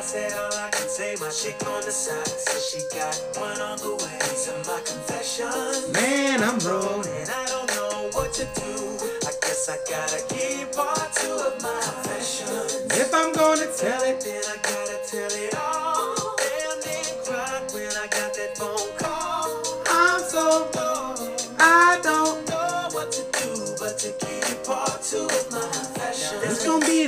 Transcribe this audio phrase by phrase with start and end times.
[0.00, 1.14] I said all I can say.
[1.20, 4.18] My chick on the side says she got one on the way.
[4.48, 5.92] To my confession.
[5.92, 7.06] Man, I'm rolling.
[7.20, 8.96] And I don't know what to do.
[9.28, 12.48] I guess I gotta keep part two of my confession.
[12.96, 14.79] If I'm gonna tell it, Then I gotta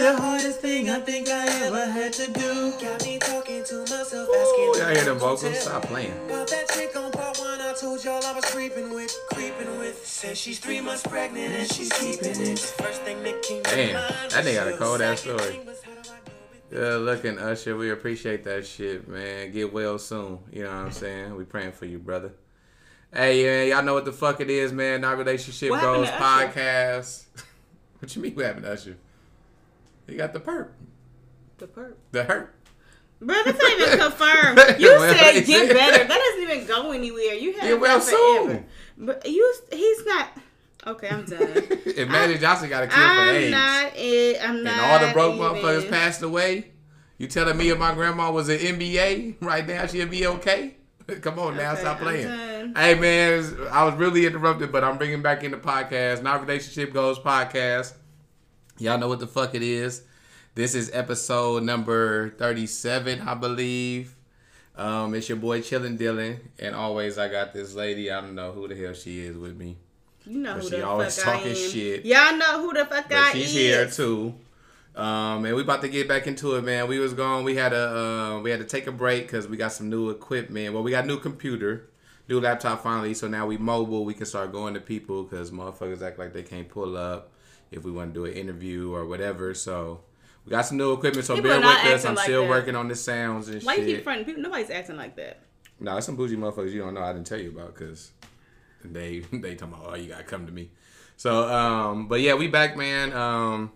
[0.03, 2.73] the hardest thing I think I ever had to do.
[2.81, 4.83] Got me talking to myself, Ooh, asking.
[4.83, 5.59] y'all hear to vocals?
[5.61, 6.13] Stop playing.
[6.27, 10.05] About that chick on part one, I told y'all I was creeping with, creeping with.
[10.05, 12.59] Said she's three months pregnant and she's keeping it.
[12.59, 15.39] First thing that came Damn, that nigga got a cold ass story.
[15.39, 16.71] thing was, how do I know it?
[16.71, 17.77] Good looking, Usher.
[17.77, 19.53] We appreciate that shit, man.
[19.53, 20.41] Get well soon.
[20.51, 21.37] You know what I'm saying?
[21.37, 22.33] We praying for you, brother.
[23.15, 25.03] Hey, yeah, y'all know what the fuck it is, man.
[25.03, 27.27] Not relationship What goes podcast.
[28.01, 28.35] what you mean?
[28.35, 28.97] What happened to Usher?
[30.07, 30.69] He got the perp,
[31.59, 31.95] The perp.
[32.11, 32.55] the hurt.
[33.21, 34.81] Bro, that's not even confirmed.
[34.81, 36.05] You Well, said it's- get better.
[36.05, 37.35] That doesn't even go anywhere.
[37.35, 38.65] You have Get well that forever.
[38.99, 39.07] soon.
[39.07, 40.29] But you, he's not.
[40.85, 41.41] Okay, I'm done.
[41.55, 44.49] if Magic Johnson got a kid for I'm AIDS, not it.
[44.49, 44.73] I'm not.
[44.75, 45.47] and all the broke even.
[45.63, 46.73] motherfuckers passed away,
[47.19, 50.75] you telling me if my grandma was an NBA right now, she'd be okay?
[51.21, 52.75] Come on now, Okay, stop playing.
[52.75, 56.23] Hey man, I was really interrupted, but I'm bringing back in the podcast.
[56.25, 57.93] Not relationship goals podcast.
[58.79, 60.03] Y'all know what the fuck it is.
[60.55, 64.15] This is episode number 37, I believe.
[64.77, 68.11] Um, it's your boy Chillin' Dylan, and always I got this lady.
[68.11, 69.77] I don't know who the hell she is with me,
[70.25, 71.57] You know But who she the always fuck I talking am.
[71.71, 72.05] shit.
[72.07, 73.53] Y'all know who the fuck but I she's is.
[73.53, 74.35] here too.
[74.95, 76.87] Um, and we about to get back into it, man.
[76.89, 77.45] We was gone.
[77.45, 77.97] We had a
[78.37, 80.75] uh, we had to take a break because we got some new equipment.
[80.75, 81.89] Well, we got new computer,
[82.29, 83.15] new laptop finally.
[83.15, 84.05] So now we mobile.
[84.05, 87.32] We can start going to people because motherfuckers act like they can't pull up
[87.73, 89.55] if we want to do an interview or whatever.
[89.55, 90.03] So
[90.45, 91.27] we got some new equipment.
[91.27, 92.05] So People bear with us.
[92.05, 92.51] I'm like still that.
[92.51, 93.89] working on the sounds and Why shit.
[93.89, 94.43] you keep fronting people?
[94.43, 95.41] Nobody's acting like that.
[95.81, 97.03] No, it's some bougie motherfuckers you don't know.
[97.03, 98.13] I didn't tell you about because
[98.85, 100.71] they they talking about oh you gotta come to me.
[101.17, 103.13] So um, but yeah, we back, man.
[103.13, 103.73] Um,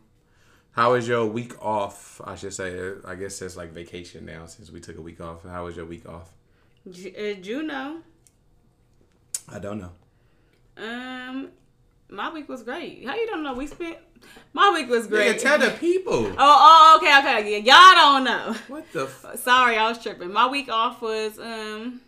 [0.72, 2.20] how was your week off?
[2.24, 2.92] I should say.
[3.04, 5.42] I guess it's like vacation now since we took a week off.
[5.44, 6.34] How was your week off?
[6.90, 7.98] J- uh, Juno.
[9.48, 9.92] I don't know.
[10.76, 11.48] Um,
[12.08, 13.06] my week was great.
[13.06, 13.54] How you don't know?
[13.54, 13.98] We spent.
[14.52, 15.36] My week was great.
[15.36, 16.26] Nigga, tell the people.
[16.38, 17.60] Oh, oh, okay, okay.
[17.60, 18.54] Y'all don't know.
[18.68, 19.04] What the?
[19.04, 20.32] F- Sorry, I was tripping.
[20.32, 22.00] My week off was um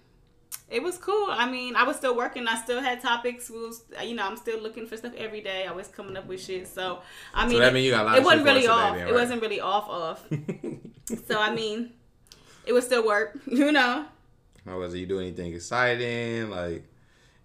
[0.70, 1.28] it was cool.
[1.30, 2.46] I mean, I was still working.
[2.46, 3.48] I still had topics.
[3.50, 5.66] We was, you know, I'm still looking for stuff every day.
[5.66, 6.68] I was coming up with shit.
[6.68, 7.00] So,
[7.32, 8.94] I mean, so that means you got a lot it wasn't really off.
[8.94, 10.26] then, It wasn't really off off.
[11.26, 11.92] so, I mean,
[12.66, 14.04] it was still work, you know.
[14.66, 14.98] How was it?
[14.98, 16.50] You do anything exciting?
[16.50, 16.84] Like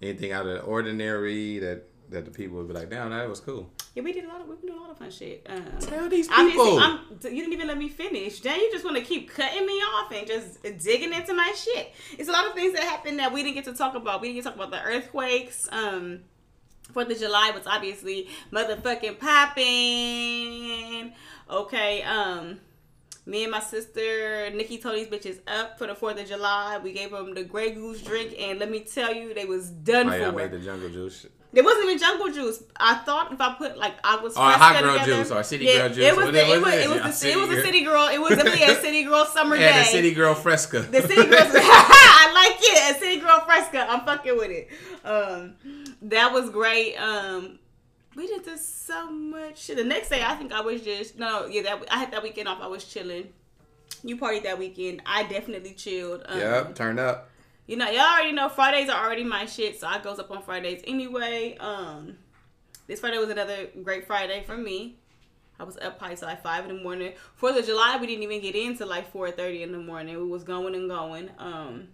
[0.02, 1.84] anything out of the ordinary that
[2.14, 3.70] that the people would be like, damn, that was cool.
[3.96, 5.46] Yeah, we did a lot of we did a lot of fun shit.
[5.50, 6.80] Um, Tell these people.
[6.80, 8.40] I'm, you didn't even let me finish.
[8.40, 11.92] Then you just want to keep cutting me off and just digging into my shit.
[12.18, 14.22] It's a lot of things that happened that we didn't get to talk about.
[14.22, 15.68] We didn't get to talk about the earthquakes.
[15.72, 16.22] Um,
[16.92, 21.14] Fourth of July was obviously motherfucking popping.
[21.50, 22.60] Okay, um,
[23.26, 26.80] me and my sister Nikki told these bitches up for the Fourth of July.
[26.84, 30.08] We gave them the Grey Goose drink, and let me tell you, they was done
[30.08, 30.18] Oh, for.
[30.18, 31.26] yeah, I made the jungle juice.
[31.56, 32.64] It wasn't even jungle juice.
[32.76, 35.88] I thought if I put like I was Or hot girl juice or city girl
[35.90, 35.98] juice.
[36.00, 37.82] It was the, it- it was it was Yeah, the, city it was a city
[37.84, 38.08] girl.
[38.08, 39.64] It was definitely a city girl summer day.
[39.70, 40.80] Yeah, the city girl fresca.
[40.82, 41.40] The city girl.
[41.54, 42.96] I like it.
[42.96, 43.86] A city girl fresca.
[43.90, 44.70] I'm fucking with it.
[45.06, 45.54] Um,
[46.02, 46.96] that was great.
[46.96, 47.60] Um,
[48.16, 49.78] we did just so much shit.
[49.78, 51.62] The next day, I think I was just no, yeah.
[51.64, 52.60] That I had that weekend off.
[52.62, 53.30] I was chilling.
[54.04, 55.02] You partied that weekend.
[55.06, 56.24] I definitely chilled.
[56.26, 57.30] Um, Yep, turn up.
[57.66, 60.42] You know, y'all already know Fridays are already my shit, so I goes up on
[60.42, 61.58] Fridays anyway.
[61.60, 62.18] Um,
[62.88, 64.98] this Friday was another great Friday for me.
[65.60, 67.14] I was up high till like five in the morning.
[67.36, 70.18] Fourth of July, we didn't even get into like four thirty in the morning.
[70.18, 71.30] We was going and going.
[71.38, 71.88] Um,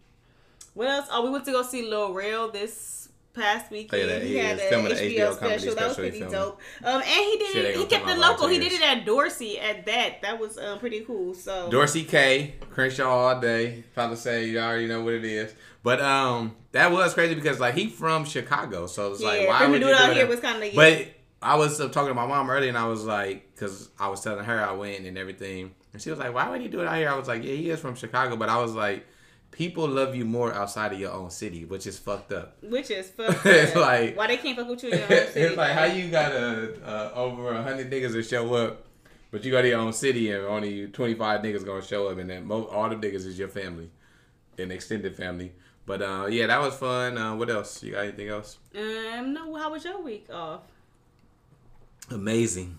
[0.73, 1.07] what else?
[1.11, 4.09] Oh, we went to go see Lil Rel this past weekend.
[4.09, 5.75] That- he he had is a filming the HBO, HBO special.
[5.75, 6.59] That was pretty dope.
[6.83, 7.75] Um, and he did Shit it.
[7.77, 8.47] He kept it local.
[8.47, 9.59] He did it at Dorsey.
[9.59, 11.33] At that, that was um, pretty cool.
[11.33, 13.83] So Dorsey K, Crenshaw all day.
[13.93, 15.53] Probably say you already know what it is.
[15.83, 19.59] But um, that was crazy because like he from Chicago, so it's like yeah, why
[19.59, 21.07] for him would you do it out here was kind of But
[21.41, 24.21] I was uh, talking to my mom earlier, and I was like, because I was
[24.21, 26.87] telling her I went and everything, and she was like, "Why would he do it
[26.87, 29.05] out here?" I was like, "Yeah, he is from Chicago," but I was like,
[29.51, 33.09] "People love you more outside of your own city, which is fucked up." Which is
[33.17, 33.81] fucked It's up.
[33.81, 35.39] like- why they can't fuck with you in your own city.
[35.41, 38.85] it's like how you got a, uh over a hundred niggas to show up,
[39.31, 42.29] but you got your own city and only twenty five niggas gonna show up, and
[42.29, 43.89] then mo- all the niggas is your family,
[44.57, 45.51] and extended family.
[45.85, 47.17] But uh, yeah, that was fun.
[47.17, 47.81] Uh, what else?
[47.81, 48.59] You got anything else?
[48.77, 49.55] Um, no.
[49.55, 50.61] How was your week off?
[52.11, 52.77] Amazing.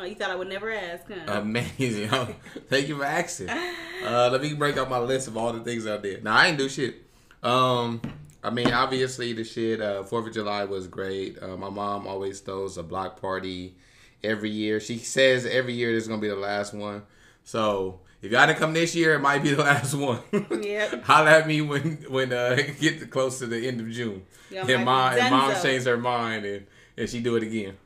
[0.00, 1.32] Oh, you thought I would never ask, huh?
[1.40, 2.08] Amazing.
[2.68, 3.48] Thank you for asking.
[3.50, 6.22] Uh, let me break out my list of all the things I did.
[6.22, 7.02] Now I ain't do shit.
[7.42, 8.00] Um,
[8.42, 9.80] I mean, obviously the shit.
[9.80, 11.42] Uh, Fourth of July was great.
[11.42, 13.74] Uh, my mom always throws a block party
[14.22, 14.78] every year.
[14.78, 17.02] She says every year this is gonna be the last one.
[17.42, 20.20] So if y'all didn't come this year, it might be the last one.
[20.32, 21.02] Yep.
[21.04, 24.24] Holler at me when when uh get close to the end of June.
[24.50, 26.66] Y'all and mom and mom changed her mind and
[26.96, 27.76] and she do it again.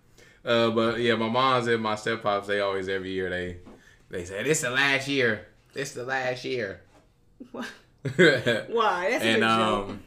[0.45, 3.59] Uh, but yeah, my mom's and my step pops they always every year they
[4.11, 5.47] they say this the last year.
[5.73, 6.81] This the last year.
[7.53, 7.67] Why?
[8.05, 8.15] and
[8.69, 9.09] Why?
[9.11, 10.03] That's a good um,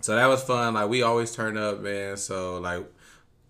[0.00, 0.74] so that was fun.
[0.74, 2.16] Like we always turn up, man.
[2.18, 2.84] So like,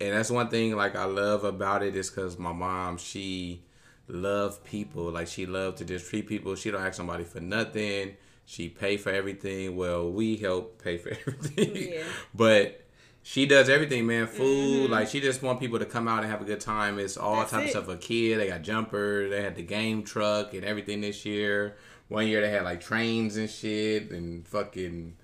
[0.00, 3.62] and that's one thing like I love about it is because my mom she
[4.06, 5.10] love people.
[5.10, 6.54] Like she loved to just treat people.
[6.54, 8.16] She don't ask somebody for nothing.
[8.46, 9.74] She pay for everything.
[9.74, 12.02] Well, we help pay for everything, Yeah.
[12.32, 12.80] but.
[13.26, 14.26] She does everything, man.
[14.26, 16.98] Food, like she just want people to come out and have a good time.
[16.98, 17.40] It's all Mm-hmm.
[17.40, 17.78] That's types it.
[17.78, 17.96] of stuff.
[17.96, 21.76] A kid, they got jumpers, they had the game truck and everything this year.
[22.08, 25.16] One year they had like trains and shit and fucking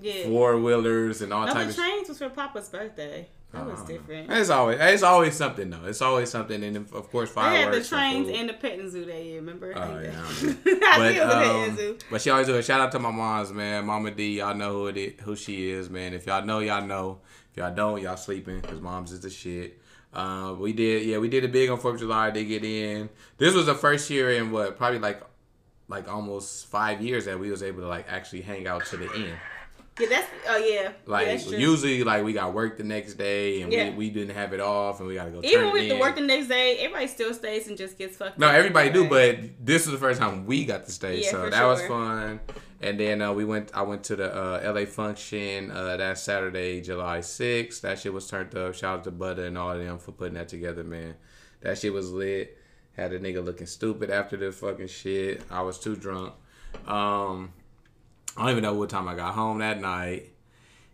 [0.00, 0.24] Yeah.
[0.26, 3.28] four wheelers and all No, types the of trains was for Papa's birthday.
[3.52, 4.30] That was Uh, different.
[4.30, 5.84] It's always it's always something though.
[5.86, 9.06] It's always something, and of course They had the trains and and the petting zoo
[9.06, 9.36] that year.
[9.36, 9.72] Remember?
[9.74, 11.98] Oh, I yeah, I I but think it was a petting um, zoo.
[12.10, 12.64] but she always do it.
[12.64, 13.86] Shout out to my moms, man.
[13.86, 16.12] Mama D, y'all know who it is, who she is, man.
[16.12, 17.20] If y'all know, y'all know.
[17.50, 19.80] If y'all don't, y'all sleeping because moms is the shit.
[20.12, 22.30] Uh, we did, yeah, we did it big on Fourth of July.
[22.30, 23.08] Did get in.
[23.38, 25.22] This was the first year in what probably like
[25.88, 29.10] like almost five years that we was able to like actually hang out to the
[29.14, 29.38] end.
[30.00, 30.92] Yeah, that's oh yeah.
[31.06, 31.58] Like yeah, that's true.
[31.58, 33.90] usually, like we got work the next day and Yeah.
[33.90, 35.40] we, we didn't have it off and we got to go.
[35.42, 35.98] Even with the in.
[35.98, 38.38] work the next day, everybody still stays and just gets fucked.
[38.38, 41.50] No, everybody do, but this was the first time we got to stay, Yeah, so
[41.50, 42.40] that was fun.
[42.80, 43.72] And then uh, we went.
[43.74, 47.82] I went to the uh, LA function uh, that Saturday, July sixth.
[47.82, 48.74] That shit was turned up.
[48.74, 51.14] Shout out to Butter and all of them for putting that together, man.
[51.62, 52.56] That shit was lit.
[52.92, 55.42] Had a nigga looking stupid after the fucking shit.
[55.50, 56.34] I was too drunk.
[56.86, 57.52] Um,
[58.38, 60.30] I don't even know what time I got home that night.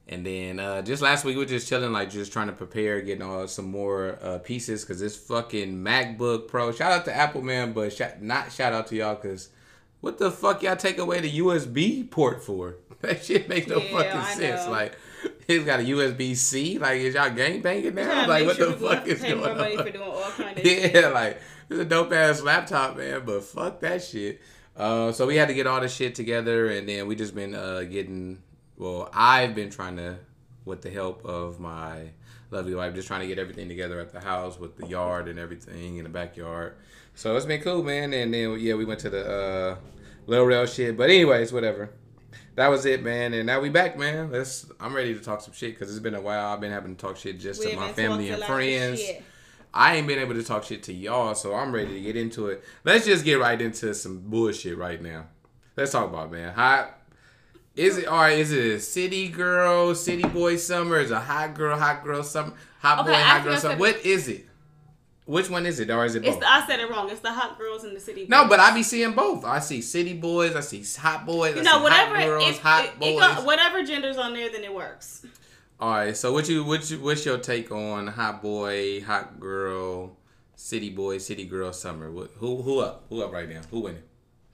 [0.08, 3.00] And then uh, just last week we were just chilling, like just trying to prepare,
[3.00, 6.72] getting all some more uh, pieces because this fucking MacBook Pro.
[6.72, 9.48] Shout out to Apple man, but shout, not shout out to y'all because
[10.00, 12.76] what the fuck y'all take away the USB port for?
[13.00, 14.64] That shit makes no Yeah, fucking I sense.
[14.64, 14.70] know.
[14.70, 14.98] Like
[15.46, 16.78] it's got a USB C.
[16.78, 18.26] Like is y'all gang banging now?
[18.26, 19.58] Like what sure the fuck is going on?
[19.58, 21.38] money for doing all kind of yeah, like
[21.68, 23.22] it's a dope ass laptop, man.
[23.26, 24.40] But fuck that shit.
[24.76, 27.54] Uh, so we had to get all the shit together, and then we just been
[27.54, 28.42] uh, getting.
[28.76, 30.16] Well, I've been trying to,
[30.64, 32.10] with the help of my
[32.50, 35.38] lovely wife, just trying to get everything together at the house with the yard and
[35.38, 36.74] everything in the backyard.
[37.14, 38.12] So it's been cool, man.
[38.12, 39.76] And then yeah, we went to the uh,
[40.26, 40.96] Lil Rel shit.
[40.96, 41.90] But anyways, whatever.
[42.56, 43.34] That was it, man.
[43.34, 44.30] And now we back, man.
[44.30, 44.66] Let's.
[44.80, 46.52] I'm ready to talk some shit because it's been a while.
[46.52, 49.00] I've been having to talk shit just to my family and a lot of friends.
[49.00, 49.24] shit.
[49.76, 52.46] I ain't been able to talk shit to y'all, so I'm ready to get into
[52.46, 52.62] it.
[52.84, 55.24] Let's just get right into some bullshit right now.
[55.76, 56.54] Let's talk about man.
[56.54, 56.96] Hot
[57.74, 58.06] is it?
[58.06, 60.98] All right, is it a city girl, city boy summer?
[61.00, 63.76] Is it a hot girl, hot girl summer, hot Okay, boy, hot girl summer?
[63.76, 64.46] What is it?
[65.26, 66.38] Which one is it, or is it both?
[66.38, 67.10] the, I said it wrong.
[67.10, 68.26] It's the hot girls in the city.
[68.28, 69.44] no, but I be seeing both.
[69.44, 72.84] I see city boys, I see hot boys, you I know whatever hot girls, hot
[72.84, 73.20] it- it boys.
[73.36, 75.26] go- whatever gender's on there, then it works.
[75.80, 80.16] All right, so what you what you what's your take on hot boy, hot girl,
[80.54, 82.10] city boy, city girl summer?
[82.12, 83.06] What, who who up?
[83.08, 83.60] Who up right now?
[83.70, 84.02] Who winning?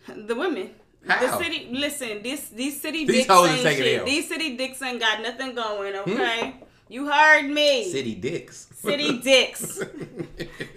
[0.26, 0.70] The women.
[1.06, 1.20] How?
[1.20, 1.68] The city.
[1.70, 4.04] Listen, this these city These taking shit.
[4.06, 5.94] These city dicks ain't got nothing going.
[5.94, 6.10] Hmm?
[6.10, 6.54] Okay,
[6.88, 7.90] you heard me.
[7.90, 8.68] City dicks.
[8.74, 9.80] City dicks.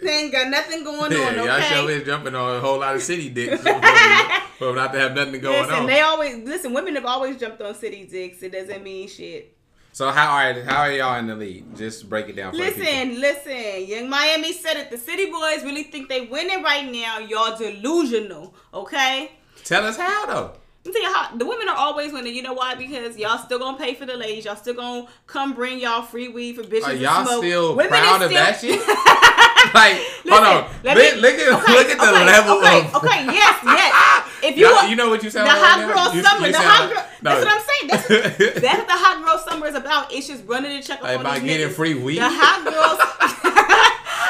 [0.04, 1.40] They ain't got nothing going yeah, on.
[1.40, 1.46] Okay?
[1.46, 3.62] Y'all sure is jumping on a whole lot of city dicks
[4.58, 5.86] for not to have nothing going Listen, on.
[5.86, 6.74] they always listen.
[6.74, 8.44] Women have always jumped on city dicks.
[8.44, 9.56] It doesn't mean shit.
[9.94, 10.64] So how right?
[10.64, 11.78] How are y'all in the lead?
[11.78, 12.82] Just break it down for the people.
[12.82, 13.88] Listen, listen.
[13.88, 14.92] Young Miami said it.
[14.92, 17.20] The city boys really think they winning right now.
[17.20, 18.54] Y'all delusional.
[18.74, 19.32] Okay.
[19.64, 20.54] Tell us how though.
[20.86, 22.36] Let me tell you how the women are always winning.
[22.36, 22.76] You know why?
[22.76, 24.44] Because y'all still gonna pay for the ladies.
[24.46, 27.44] Y'all still gonna come bring y'all free weed for bitches Are y'all smoke.
[27.44, 28.82] still Women proud is of that shit?
[29.74, 29.98] Like,
[30.28, 30.64] hold on.
[30.84, 32.96] me- look at okay, look at the okay, level okay, of.
[32.96, 33.94] Okay, yes, yes.
[34.44, 36.06] If you Y'all- you know what you sound the like hot right now?
[36.06, 37.06] girl You- summer, you the hot like- girl.
[37.22, 37.30] no.
[37.30, 37.88] That's what I'm saying.
[37.88, 38.08] That's,
[38.62, 40.14] that's what the hot girl summer is about.
[40.14, 41.74] It's just running the check up on About these getting niggas.
[41.74, 42.18] free weed?
[42.20, 43.00] The hot girls.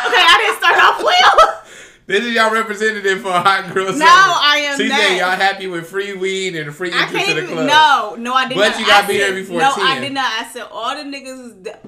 [0.07, 1.59] okay, I didn't start off well.
[2.05, 3.99] This is y'all representative for Hot Girl Summer.
[3.99, 5.11] No, I am CJ, not.
[5.17, 7.65] y'all happy with free weed and free I to the club?
[7.65, 8.71] No, no, I did But not.
[8.73, 9.85] But you gotta I be there said- before No, 10.
[9.87, 10.25] I did not.
[10.41, 11.63] I said all the niggas.
[11.63, 11.79] The,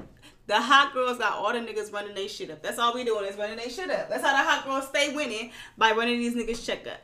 [0.48, 2.64] the hot girls got all the niggas running their shit up.
[2.64, 4.08] That's all we doing is running their shit up.
[4.10, 7.02] That's how the hot girls stay winning by running these niggas check up.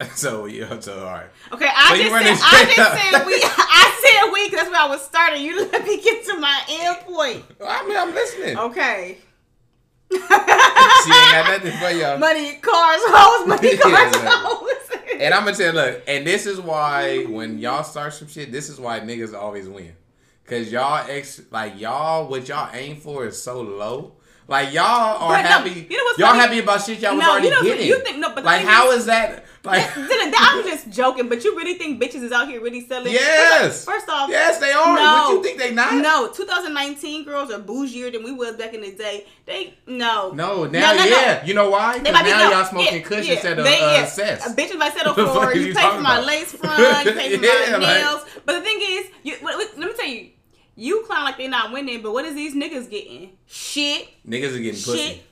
[0.14, 1.26] So you yeah, so all right.
[1.52, 2.98] Okay, I So just said I just up.
[2.98, 3.34] said we.
[3.44, 5.42] I said we that's where I was starting.
[5.42, 7.44] You let me get to my end point.
[7.64, 8.56] I mean, I'm listening.
[8.58, 9.18] Okay.
[10.10, 12.16] she ain't got nothing for y'all.
[12.18, 15.00] Money, cars, hoes, money, cars, hoes.
[15.20, 18.50] And I'm gonna tell you, look, and this is why when y'all start some shit,
[18.52, 19.92] this is why niggas always win.
[20.46, 24.14] Cause y'all ex like y'all what y'all aim for is so low.
[24.46, 25.86] Like y'all are no, happy.
[25.90, 26.40] you know what's y'all funny?
[26.40, 27.86] happy about shit y'all was No, already you know getting.
[27.86, 31.74] you think- no, but like how is that like I'm just joking, but you really
[31.74, 33.12] think bitches is out here really selling?
[33.12, 33.84] Yes.
[33.84, 34.96] First off, Yes, they are.
[34.96, 35.32] No.
[35.32, 35.94] You think they not?
[35.94, 39.26] No, 2019 girls are bougier than we was back in the day.
[39.46, 40.30] They no.
[40.32, 41.04] No, now no, no.
[41.04, 41.44] yeah.
[41.44, 41.98] You know why?
[41.98, 44.04] They might be now no, y'all smoking yeah, kush yeah, instead of they- uh, yeah.
[44.06, 44.46] cess.
[44.46, 46.26] A bitch might settle for you you pay for my about?
[46.26, 48.24] lace front, you pay for Yeah, my like- nails.
[48.44, 50.30] But the thing is, you let me tell you,
[50.76, 53.30] you clown like they're not winning, but what is these niggas getting?
[53.46, 54.08] Shit.
[54.26, 55.22] Niggas are getting pussy.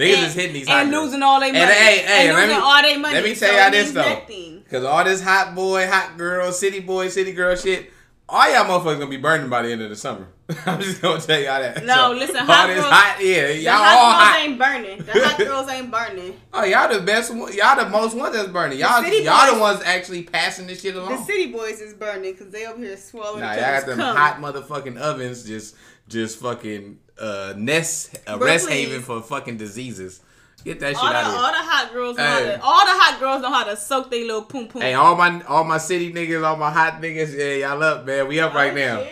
[0.00, 1.04] Niggas and, is hitting these and girls.
[1.04, 1.60] losing all their money.
[1.64, 3.14] And hey, hey, and let losing me- all their money.
[3.14, 4.62] let me tell so y'all this, though.
[4.70, 7.90] Cause all this hot boy, hot girl, city boy, city girl shit,
[8.28, 10.28] all y'all motherfuckers gonna be burning by the end of the summer.
[10.66, 11.84] I'm just gonna tell y'all that.
[11.84, 14.40] No, listen, hot girls- hot, yeah, y'all all hot girls hot.
[14.44, 14.98] ain't burning.
[15.04, 16.40] The hot girls ain't burning.
[16.52, 17.52] Oh, y'all the best one.
[17.52, 18.78] Y'all the most ones that's burning.
[18.78, 21.16] Y'all, city y'all the ones actually passing this shit along.
[21.16, 24.16] The city boys is burning because they over here swallowing Nah, y'all got them cum.
[24.16, 25.74] hot motherfucking ovens just,
[26.08, 30.20] just fucking uh, nest, a Bro, rest haven for fucking diseases.
[30.64, 31.40] Get that shit All the, out of here.
[31.40, 32.62] all the hot girls know how to.
[32.62, 34.82] All the hot girls know how to soak their little poom poom.
[34.82, 38.28] Hey, all my all my city niggas, all my hot niggas, yeah, y'all up, man.
[38.28, 39.06] We up right now.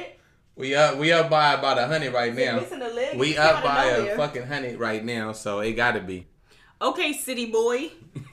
[0.57, 2.65] We up we up by about a hundred right now.
[3.17, 6.27] We up by a fucking hundred right now, so it gotta be.
[6.83, 7.91] Okay, city boy.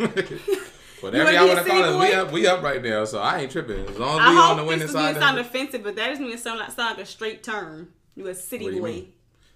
[1.02, 3.52] Whatever y'all be a call us, we up we up right now, so I ain't
[3.52, 3.86] tripping.
[3.88, 5.22] As long as I we on hope the this winning is gonna side.
[5.22, 5.50] sound of it.
[5.50, 7.90] offensive, but that doesn't sound like sound like a straight term.
[8.16, 9.08] You a city What do you boy.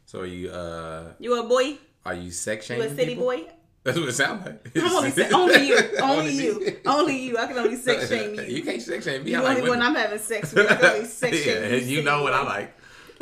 [0.09, 1.77] So are you uh You a boy?
[2.03, 3.25] are you sex You a city people?
[3.25, 3.45] boy?
[3.83, 4.71] That's what it sounds like.
[4.75, 6.75] I'm only only you, only Only you, me.
[6.87, 7.37] only you.
[7.37, 8.41] I can only sex shame you.
[8.41, 9.31] You can't sex shame me.
[9.31, 9.85] You I like only women.
[9.85, 10.65] I'm having sex with.
[10.71, 11.97] I can only sex yeah, shame you.
[11.97, 12.73] you know what I like.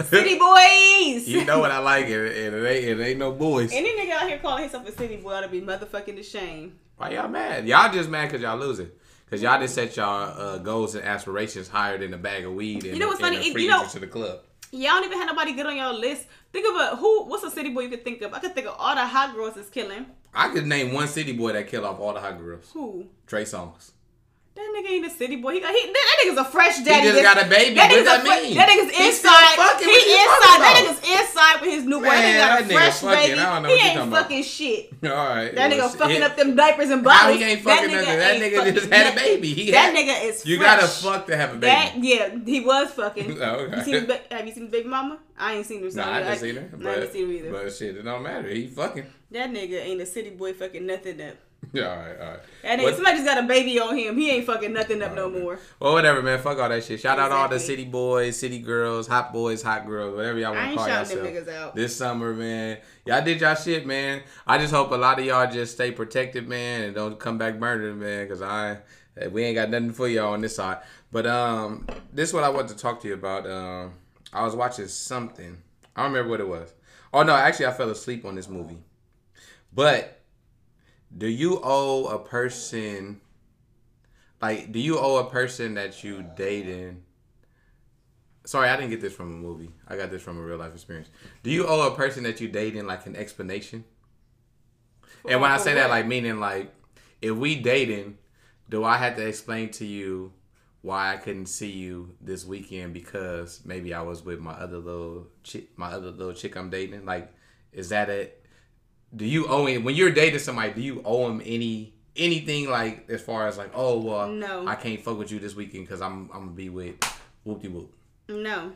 [0.05, 1.27] City boys.
[1.27, 3.71] you know what I like, and, and it, ain't, it ain't no boys.
[3.73, 6.71] Any nigga out here calling himself a city boy ought to be motherfucking ashamed.
[6.95, 7.67] Why y'all mad?
[7.67, 8.89] Y'all just mad because y'all losing.
[9.25, 12.85] Because y'all just set y'all uh, goals and aspirations higher than a bag of weed
[12.85, 13.35] and, You know what's funny?
[13.37, 14.39] a It- free you know- to the club.
[14.71, 16.25] Y'all don't even have nobody good on your list.
[16.51, 17.23] Think of a who?
[17.25, 18.33] What's a city boy you could think of?
[18.33, 20.05] I could think of all the hot girls is killing.
[20.33, 22.69] I could name one city boy that killed off all the hot girls.
[22.73, 23.07] Who?
[23.25, 23.91] Trey Songz.
[24.57, 25.53] That nigga ain't a city boy.
[25.53, 27.05] He got he, that, that nigga's a fresh daddy.
[27.07, 27.75] He just got a baby.
[27.75, 28.57] That What nigga's that mean?
[28.57, 29.53] That nigga's He's still inside.
[29.53, 29.85] fucking.
[29.87, 30.57] He you inside.
[30.65, 32.09] That nigga's inside with his new boy.
[32.09, 33.29] Man, that nigga got a fresh fucking.
[33.29, 33.39] baby.
[33.39, 34.21] I don't know he what ain't talking about.
[34.23, 34.89] fucking shit.
[35.05, 35.53] All right.
[35.53, 35.99] That nigga shit.
[36.01, 37.37] fucking up them diapers and How bottles.
[37.37, 38.17] he ain't That fucking nigga nothing?
[38.17, 39.53] That nigga just fucking had a baby.
[39.53, 40.45] He that had- nigga is.
[40.45, 40.67] You fresh.
[40.81, 41.67] gotta fuck to have a baby.
[41.67, 43.37] That yeah, he was fucking.
[43.39, 43.77] Oh, okay.
[43.77, 45.19] You seen have you seen the baby mama?
[45.37, 45.91] I ain't seen her.
[45.91, 46.69] So Nah, I didn't see her.
[46.83, 47.51] I haven't seen her either.
[47.51, 48.49] but shit, it don't matter.
[48.49, 49.05] He fucking.
[49.31, 51.35] that nigga ain't a city boy fucking nothing up.
[51.73, 52.39] Yeah, all right, all right.
[52.63, 54.17] And What- somebody just got a baby on him.
[54.17, 55.41] He ain't fucking nothing up no man.
[55.41, 55.59] more.
[55.79, 56.39] Well, whatever, man.
[56.39, 56.99] Fuck all that shit.
[56.99, 60.71] Shout out all the city boys, city girls, hot boys, hot girls, whatever y'all want
[60.71, 61.19] to call yourself.
[61.19, 61.75] niggas out.
[61.75, 62.77] This summer, man.
[63.05, 64.21] Y'all did y'all shit, man.
[64.45, 67.57] I just hope a lot of y'all just stay protected, man, and don't come back
[67.59, 68.79] murdering, man, because I
[69.31, 70.77] we ain't got nothing for y'all on this side.
[71.11, 73.49] But um, this is what I wanted to talk to you about.
[73.49, 73.93] Um,
[74.33, 75.57] I was watching something.
[75.95, 76.73] I don't remember what it was.
[77.13, 78.77] Oh no, actually, I fell asleep on this movie.
[79.73, 80.16] But
[81.17, 83.19] do you owe a person
[84.41, 87.03] like do you owe a person that you dating?
[88.45, 89.71] Sorry i didn't get this from a movie.
[89.87, 91.09] I got this from a real life experience.
[91.43, 93.83] Do you owe a person that you dating like an explanation?
[95.27, 96.73] And when i say that like meaning like
[97.21, 98.17] if we dating
[98.69, 100.31] do i have to explain to you
[100.81, 105.27] why i couldn't see you this weekend because maybe i was with my other little
[105.43, 107.05] chick my other little chick i'm dating?
[107.05, 107.33] Like
[107.73, 108.36] is that it
[109.15, 113.09] do you owe him when you're dating somebody do you owe him any anything like
[113.09, 114.67] as far as like oh well No.
[114.67, 116.95] i can't fuck with you this weekend because i'm i'm gonna be with
[117.43, 117.93] whoop de whoop
[118.27, 118.71] No.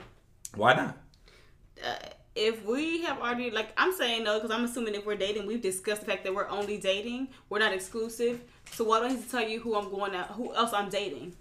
[0.55, 0.97] why not
[1.83, 1.95] Uh,
[2.33, 5.61] if we have already, like, I'm saying no, because I'm assuming if we're dating, we've
[5.61, 7.27] discussed the fact that we're only dating.
[7.49, 8.39] We're not exclusive.
[8.71, 11.35] So why don't I tell you who I'm going out, who else I'm dating?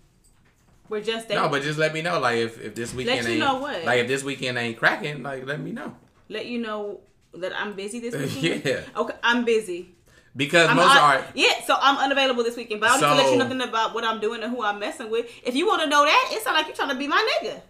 [0.89, 1.45] We're just dating.
[1.45, 3.61] no but just let me know like if, if this weekend let you ain't know
[3.61, 3.85] what.
[3.85, 5.95] like if this weekend ain't cracking like let me know
[6.29, 6.99] Let you know
[7.35, 8.65] that I'm busy this weekend.
[8.65, 8.81] Yeah.
[8.97, 9.95] Okay, I'm busy.
[10.37, 13.17] because I'm most un- are Yeah, so I'm unavailable this weekend, but I don't need
[13.17, 15.27] to let you nothing about what I'm doing and who I'm messing with.
[15.45, 17.61] If you want to know that, it sounds like you're trying to be my nigga.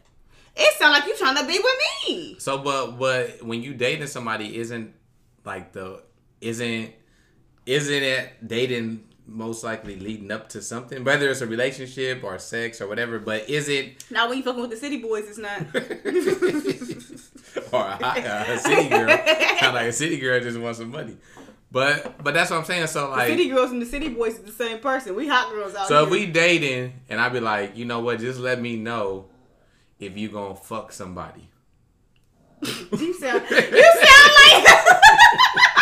[0.57, 1.77] It sounds like you're trying to be with
[2.09, 2.37] me.
[2.39, 4.93] so but but when you dating somebody isn't
[5.45, 6.03] like the
[6.41, 6.93] isn't
[7.67, 12.81] isn't it dating most likely leading up to something whether it's a relationship or sex
[12.81, 15.61] or whatever but is it Now, when you fucking with the city boys, it's not.
[17.73, 19.07] or a, hot, uh, a city girl.
[19.07, 21.17] Kind of like a city girl just wants some money.
[21.71, 22.89] But but that's what I'm saying.
[22.89, 25.15] So like, city girls and the city boys is the same person.
[25.15, 26.05] We hot girls out so here.
[26.05, 28.19] if we dating and I be like, you know what?
[28.19, 29.27] Just let me know
[30.01, 31.49] if you gonna fuck somebody.
[32.63, 34.67] You sound, you sound like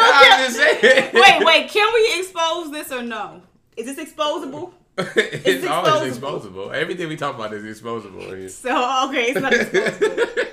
[0.00, 1.70] Just wait, wait.
[1.70, 3.42] Can we expose this or no?
[3.76, 4.72] Is this exposable?
[4.98, 6.72] it's, It's always exposable.
[6.74, 8.36] Everything we talk about is exposable.
[8.36, 8.48] here.
[8.64, 10.46] So okay, it's not exposable.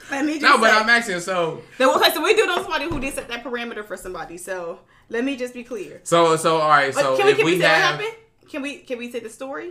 [0.10, 1.20] Let me just no, but say- I'm asking.
[1.20, 4.38] So, So, okay, so we do know somebody who did set that parameter for somebody.
[4.38, 6.00] So let me just be clear.
[6.04, 6.92] so, so, all right.
[6.94, 8.02] But So, can we if can we, we say have?
[8.48, 9.70] Can we can we say the story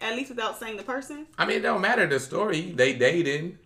[0.00, 1.26] at least without saying the person?
[1.36, 2.72] I mean, it don't matter the story.
[2.72, 3.58] They dated,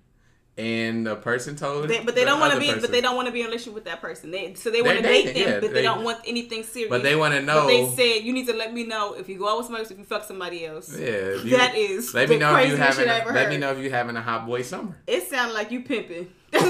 [0.59, 1.89] and the person told.
[1.89, 2.75] They, but they the don't want to be.
[2.79, 4.33] But they don't want to be in a relationship with that person.
[4.33, 6.91] They so they want to date them, yeah, but they, they- don't want anything serious.
[6.91, 7.67] But they want to But know.
[7.69, 9.93] they said you need to let me know if you go out with somebody else,
[9.93, 10.93] if you fuck somebody else.
[10.99, 13.09] yeah, you- That is Let me know if you having.
[13.09, 14.97] A, let me know if you having a hot boy summer.
[15.07, 16.29] It sounded like you pimping.
[16.53, 16.61] yeah.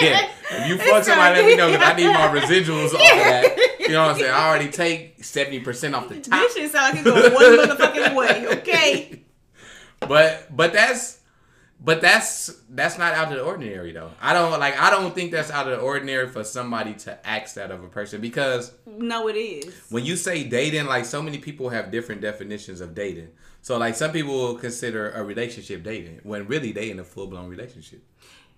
[0.00, 0.30] yeah.
[0.50, 3.56] If you fuck somebody, let me know because I need my residuals off of that.
[3.80, 4.32] You know what I'm saying?
[4.32, 6.40] I already take seventy percent off the top.
[6.40, 8.46] This shit sound like it go one motherfucking way.
[8.58, 9.22] Okay.
[10.00, 11.15] But but that's
[11.80, 14.10] but that's that's not out of the ordinary though.
[14.20, 17.54] I don't like I don't think that's out of the ordinary for somebody to ask
[17.54, 19.74] that of a person because No, it is.
[19.90, 23.28] when you say dating, like so many people have different definitions of dating.
[23.62, 27.26] So like some people will consider a relationship dating when really they in a full
[27.26, 28.02] blown relationship.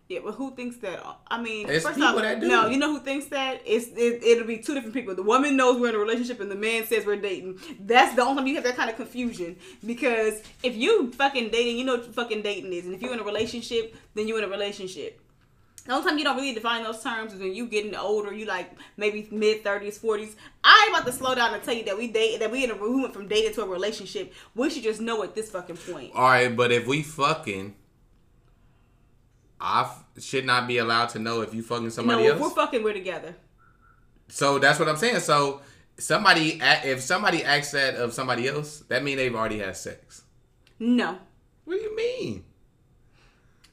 [0.08, 1.04] Yeah, but who thinks that?
[1.28, 3.60] I mean, It's first off, no, you know who thinks that?
[3.66, 5.14] It's it, it'll be two different people.
[5.14, 7.58] The woman knows we're in a relationship, and the man says we're dating.
[7.78, 9.56] That's the only time you have that kind of confusion.
[9.84, 13.20] Because if you fucking dating, you know what fucking dating is, and if you're in
[13.20, 15.20] a relationship, then you're in a relationship.
[15.84, 18.44] The only time you don't really define those terms is when you getting older, you
[18.44, 20.36] like maybe mid thirties, forties.
[20.64, 22.74] I'm about to slow down and tell you that we date, that we in a
[22.74, 24.32] we went from dating to a relationship.
[24.54, 26.12] We should just know at this fucking point.
[26.14, 27.74] All right, but if we fucking,
[29.60, 32.40] I f- should not be allowed to know if you fucking somebody if else.
[32.40, 33.34] we're fucking, we're together.
[34.28, 35.20] So that's what I'm saying.
[35.20, 35.62] So
[35.98, 40.22] somebody, if somebody asks that of somebody else, that mean they've already had sex.
[40.78, 41.18] No,
[41.64, 42.44] What do you mean?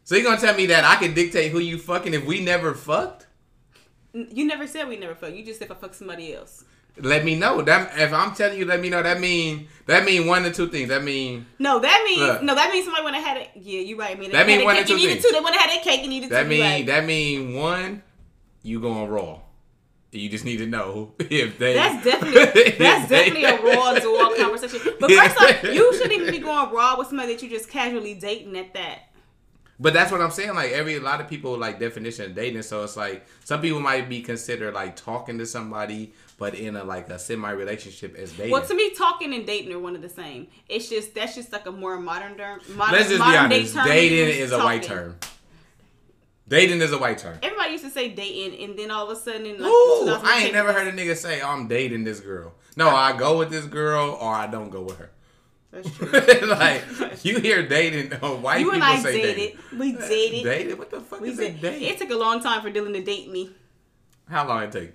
[0.04, 2.74] So you're gonna tell me that I can dictate who you fucking if we never
[2.74, 3.28] fucked?
[4.14, 5.36] You never said we never fucked.
[5.36, 6.64] You just said if I fuck somebody else.
[6.98, 7.62] Let me know.
[7.62, 9.04] That if I'm telling you, let me know.
[9.04, 10.90] That mean that mean one or two things.
[10.90, 12.44] That mean No, that means Look.
[12.44, 12.56] no.
[12.56, 13.50] That means somebody have it.
[13.56, 14.16] Yeah, you right.
[14.16, 15.24] I mean, That mean one or two and things.
[15.24, 16.50] They to have that cake and it that too.
[16.50, 16.86] mean right.
[16.86, 18.04] that mean one,
[18.64, 19.40] you going raw.
[20.12, 21.74] You just need to know if they.
[21.74, 24.94] That's definitely that's definitely a raw door conversation.
[25.00, 28.14] But first off, you shouldn't even be going raw with somebody that you just casually
[28.14, 29.00] dating at that.
[29.80, 30.56] But that's what I'm saying.
[30.56, 32.62] Like every a lot of people like definition of dating.
[32.62, 36.84] So it's like some people might be considered like talking to somebody, but in a
[36.84, 38.52] like a semi relationship as dating.
[38.52, 40.48] Well, to me, talking and dating are one of the same.
[40.70, 42.62] It's just that's just like a more modern term.
[42.76, 43.76] Modern, Let's just be modern day honest.
[43.76, 45.18] Dating is a white term.
[46.48, 47.38] Dating is a white term.
[47.42, 50.44] Everybody used to say dating, and then all of a sudden, in like Ooh, I
[50.44, 52.54] ain't never heard a nigga say "Oh, I'm dating this girl.
[52.78, 55.10] No, I go with this girl or I don't go with her.
[55.76, 56.48] That's true.
[56.48, 56.82] like
[57.26, 59.36] you hear dating, uh, white You people and I say dated.
[59.36, 59.80] dating.
[59.80, 60.44] We dated.
[60.44, 60.80] Dated?
[60.80, 61.62] What the fuck We is a did.
[61.62, 61.82] date?
[61.82, 63.52] It took a long time for Dylan to date me.
[64.30, 64.92] How long did it take?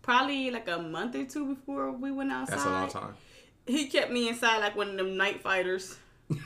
[0.00, 2.54] Probably like a month or two before we went outside.
[2.56, 3.14] That's a long time.
[3.66, 5.96] He kept me inside like one of them night fighters.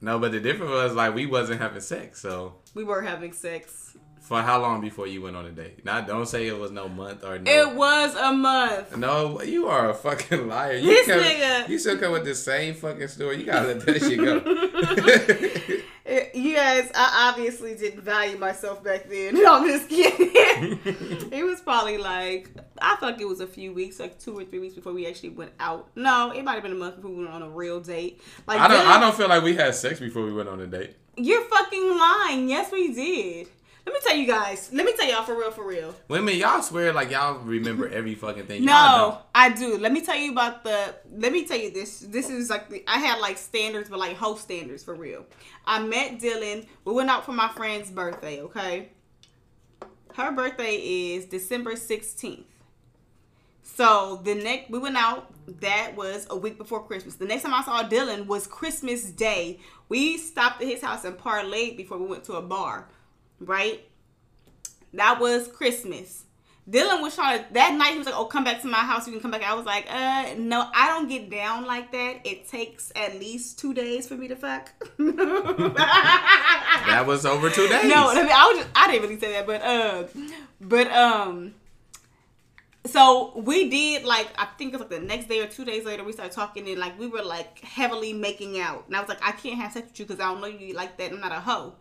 [0.00, 2.20] No, but the difference was like we wasn't having sex.
[2.20, 3.96] So we were having sex.
[4.20, 5.84] For how long before you went on a date?
[5.84, 7.50] Now don't say it was no month or no.
[7.50, 8.96] It was a month.
[8.96, 10.74] no, you are a fucking liar.
[10.76, 13.38] You This come, nigga- You still come with the same fucking story.
[13.38, 15.84] You gotta let that shit go.
[16.34, 19.34] You guys, I obviously didn't value myself back then.
[19.42, 20.78] No, I'm just kidding.
[21.32, 22.48] it was probably like
[22.80, 25.06] I feel like it was a few weeks, like two or three weeks before we
[25.06, 25.90] actually went out.
[25.96, 28.22] No, it might have been a month before we went on a real date.
[28.46, 28.78] Like I don't.
[28.80, 30.96] Dylan- I don't feel like we had sex before we went on a date.
[31.16, 32.48] You're fucking lying.
[32.48, 33.48] Yes, we did.
[33.88, 34.68] Let me tell you guys.
[34.70, 35.94] Let me tell y'all for real, for real.
[36.08, 38.62] Women, y'all swear like y'all remember every fucking thing.
[38.62, 39.78] Y'all No, I do.
[39.78, 40.94] Let me tell you about the.
[41.16, 42.00] Let me tell you this.
[42.00, 42.84] This is like the.
[42.86, 45.24] I had like standards, but like host standards for real.
[45.64, 46.66] I met Dylan.
[46.84, 48.42] We went out for my friend's birthday.
[48.42, 48.90] Okay.
[50.14, 52.44] Her birthday is December sixteenth.
[53.62, 55.32] So the next we went out.
[55.62, 57.14] That was a week before Christmas.
[57.14, 59.60] The next time I saw Dylan was Christmas Day.
[59.88, 62.86] We stopped at his house and parlayed before we went to a bar.
[63.40, 63.84] Right.
[64.94, 66.24] That was Christmas.
[66.70, 67.92] Dylan was trying to that night.
[67.92, 69.06] He was like, "Oh, come back to my house.
[69.06, 72.20] You can come back." I was like, "Uh, no, I don't get down like that.
[72.24, 74.70] It takes at least two days for me to fuck."
[76.88, 77.84] That was over two days.
[77.84, 80.04] No, I mean, I was just, I didn't really say that, but uh,
[80.60, 81.54] but um,
[82.86, 85.84] so we did like I think it was like the next day or two days
[85.84, 89.08] later we started talking and like we were like heavily making out, and I was
[89.08, 91.12] like, I can't have sex with you because I don't know you like that.
[91.12, 91.74] I'm not a hoe,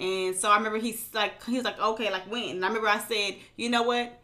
[0.00, 2.56] and so I remember he's like he was like, okay, like when?
[2.56, 4.20] And I remember I said, you know what?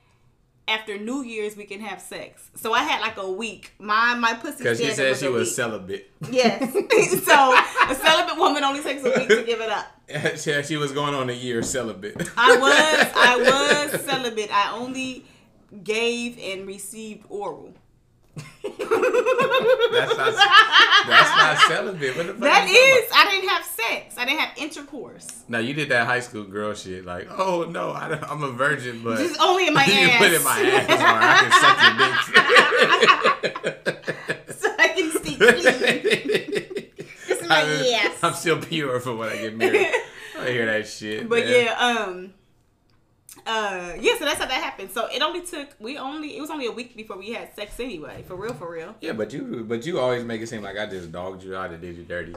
[0.69, 2.51] after New Year's we can have sex.
[2.57, 3.73] So I had like a week.
[3.79, 5.55] My my pussy Because she said she was week.
[5.55, 6.11] celibate.
[6.31, 6.73] Yes.
[7.25, 7.55] so
[7.91, 9.87] a celibate woman only takes a week to give it up.
[10.37, 12.17] she, she was going on a year celibate.
[12.37, 14.51] I was I was celibate.
[14.53, 15.25] I only
[15.83, 17.73] gave and received oral.
[18.37, 20.35] That's not
[21.07, 22.17] that's not celibate.
[22.17, 24.17] What the fuck That is, I didn't have sex.
[24.19, 25.27] I didn't have intercourse.
[25.29, 25.51] about?
[25.51, 27.05] No, you did that high school girl shit.
[27.05, 30.19] Like, oh no, I, don't- I'm a virgin, but Just only in my you ass.
[30.19, 31.79] put in my ass, or I can suck
[33.43, 33.53] your
[34.47, 34.49] dick.
[34.59, 35.67] so I can see clean.
[37.41, 38.19] In my I'm, ass.
[38.23, 39.89] I'm still pure for when I get married.
[40.39, 41.29] I hear that shit.
[41.29, 41.65] But man.
[41.65, 42.35] yeah, um,
[43.47, 44.19] uh, yeah.
[44.19, 44.91] So that's how that happened.
[44.91, 47.79] So it only took we only it was only a week before we had sex
[47.81, 48.25] anyway.
[48.27, 48.95] For real, for real.
[49.01, 51.71] Yeah, but you but you always make it seem like I just dogged you out
[51.71, 52.35] and did you dirty.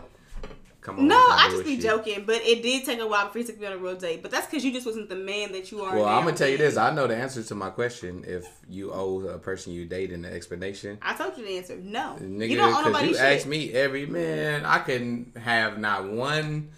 [0.81, 1.07] Come on.
[1.09, 2.05] No, I just be bullshit.
[2.05, 4.21] joking, but it did take a while before you took me on a real date.
[4.21, 5.93] But that's because you just wasn't the man that you are.
[5.93, 6.05] Well.
[6.05, 6.77] I'm gonna tell you this.
[6.77, 8.23] I know the answer to my question.
[8.25, 11.75] If you owe a person you date an explanation, I told you the answer.
[11.75, 13.23] No, nigga, you don't owe nobody you shit.
[13.23, 16.69] asked me every man, I couldn't have not one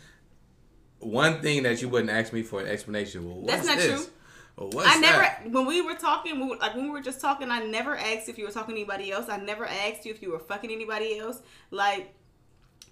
[0.99, 3.27] one thing that you wouldn't ask me for an explanation.
[3.27, 3.87] Well, That's not this?
[3.87, 4.13] true.
[4.61, 5.49] Well, what's I never, that?
[5.49, 8.29] when we were talking, we were, like when we were just talking, I never asked
[8.29, 9.27] if you were talking to anybody else.
[9.27, 11.41] I never asked you if you were fucking anybody else.
[11.71, 12.13] Like,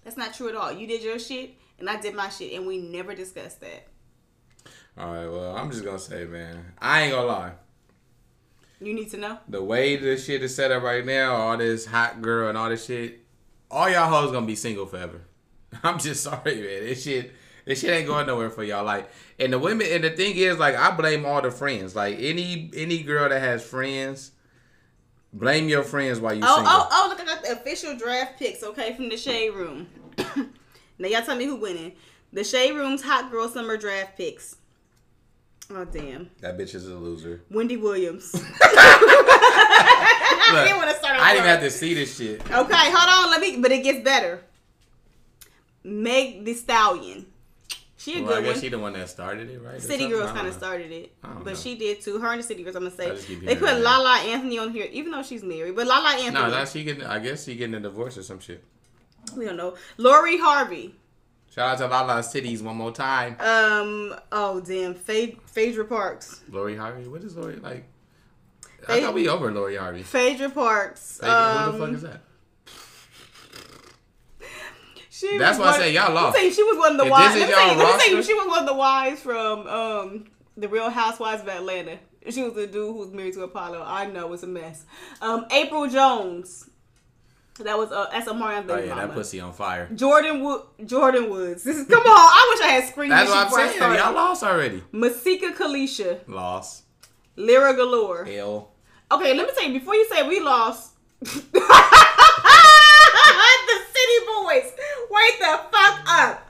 [0.02, 0.72] that's not true at all.
[0.72, 3.86] You did your shit, and I did my shit, and we never discussed that.
[4.98, 5.28] All right.
[5.28, 7.52] Well, I'm just gonna say, man, I ain't gonna lie.
[8.80, 9.38] You need to know.
[9.48, 12.68] The way this shit is set up right now, all this hot girl and all
[12.68, 13.20] this shit,
[13.70, 15.20] all y'all hoes gonna be single forever.
[15.84, 16.84] I'm just sorry, man.
[16.84, 17.32] This shit,
[17.64, 18.84] this shit ain't going nowhere for y'all.
[18.84, 21.94] Like, and the women, and the thing is, like, I blame all the friends.
[21.96, 24.32] Like, any any girl that has friends,
[25.32, 26.72] blame your friends while you Oh, single.
[26.72, 27.06] oh, oh!
[27.10, 28.62] Look, I got the official draft picks.
[28.62, 29.86] Okay, from the Shade Room.
[30.98, 31.92] now y'all tell me who winning.
[32.32, 34.56] The Shade Room's Hot Girl Summer Draft picks.
[35.72, 37.42] Oh damn, That bitch is a loser.
[37.50, 38.32] Wendy Williams.
[38.34, 38.42] Look,
[40.58, 41.20] I didn't want to start.
[41.20, 42.40] I didn't have to see this shit.
[42.40, 43.30] Okay, hold on.
[43.30, 43.58] Let me.
[43.60, 44.42] But it gets better.
[45.84, 47.26] Meg the Stallion.
[48.00, 48.60] She a Well, I guess one.
[48.62, 49.78] she the one that started it, right?
[49.82, 50.08] City?
[50.08, 51.54] Girls kind of started it, but know.
[51.54, 52.18] she did too.
[52.18, 52.74] Her and the City Girls.
[52.74, 53.10] I'm gonna say
[53.44, 53.82] they put that.
[53.82, 55.76] Lala Anthony on here, even though she's married.
[55.76, 57.04] But Lala Anthony, No, that's she getting.
[57.04, 58.64] I guess she getting a divorce or some shit.
[59.36, 59.74] we don't know.
[59.98, 60.94] Lori Harvey.
[61.54, 63.32] Shout out to Lala's titties one more time.
[63.38, 64.14] Um.
[64.32, 64.94] Oh damn.
[64.94, 66.40] Phaed- Phaedra Parks.
[66.48, 67.06] Lori Harvey.
[67.06, 67.84] What is Lori like?
[68.88, 70.02] I thought we over Lori Harvey.
[70.04, 71.20] Phaedra Parks.
[71.20, 72.20] Like, um, who the fuck is that?
[75.20, 76.42] She That's why I one- say y'all let me lost.
[76.42, 77.34] you, she was one of the If wives.
[77.34, 80.24] this Let me let me tell she was one of the wives from um
[80.56, 81.98] the Real Housewives of Atlanta.
[82.28, 83.82] She was the dude who was married to Apollo.
[83.86, 84.84] I know it's a mess.
[85.22, 86.68] Um, April Jones.
[87.60, 89.08] That was uh, that's Omarion Oh baby yeah, mama.
[89.08, 89.88] that pussy on fire.
[89.94, 91.62] Jordan Wood, Jordan Woods.
[91.64, 92.06] This is come on.
[92.08, 93.10] I wish I had screen.
[93.10, 93.76] That's what I'm saying.
[93.76, 93.98] started.
[93.98, 94.82] Y'all lost already.
[94.92, 96.84] Masika Kalysha, Lost.
[97.36, 98.26] Lira Galore.
[98.30, 98.70] L.
[99.12, 100.92] Okay, let me tell you before you say we lost.
[101.20, 101.30] the
[103.92, 104.72] City Boys.
[105.10, 106.46] Wait the fuck up.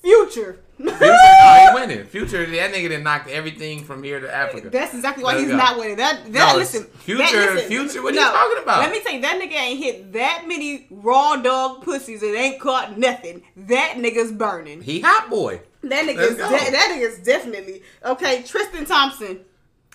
[0.00, 0.58] Future.
[0.76, 2.04] Future, no, he winning.
[2.06, 4.68] Future, that nigga done knocked everything from here to Africa.
[4.70, 5.56] That's exactly why Let he's go.
[5.56, 5.96] not winning.
[5.96, 8.80] That that No, listen, Future- that, listen, Future, what are you talking about?
[8.80, 12.60] Let me tell you, that nigga ain't hit that many raw dog pussies and ain't
[12.60, 13.42] caught nothing.
[13.56, 14.82] That nigga's burning.
[14.82, 15.60] he hot boy.
[15.82, 18.42] That nigga's de- that nigga's definitely okay.
[18.42, 19.40] Tristan Thompson.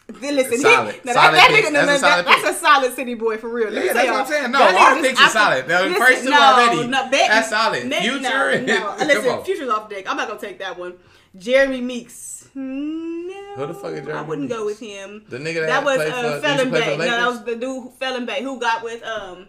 [0.21, 0.95] Then listen, Solid.
[0.95, 3.37] he, now Solid that, that nigga, no, That's a that, that's a solid city boy
[3.37, 3.69] for real.
[3.69, 4.51] Let Yeah, that's what I'm saying.
[4.51, 5.67] No, that our picks are solid.
[5.67, 6.87] The listen, first two no, already.
[6.87, 7.85] No, that, That's solid.
[7.87, 8.95] Nick, Future No, and- no.
[9.05, 9.43] Listen.
[9.43, 10.09] Future's off deck.
[10.09, 10.93] I'm not gonna take that one.
[11.37, 12.47] Jeremy Meeks.
[12.55, 13.33] No.
[13.57, 14.13] Who the fuck is Jeremy?
[14.13, 15.25] I wouldn't go with him.
[15.27, 16.97] The nigga that, That was uh, Felon Bay.
[16.97, 19.47] No, that was the dude who- Felon Bay who got with um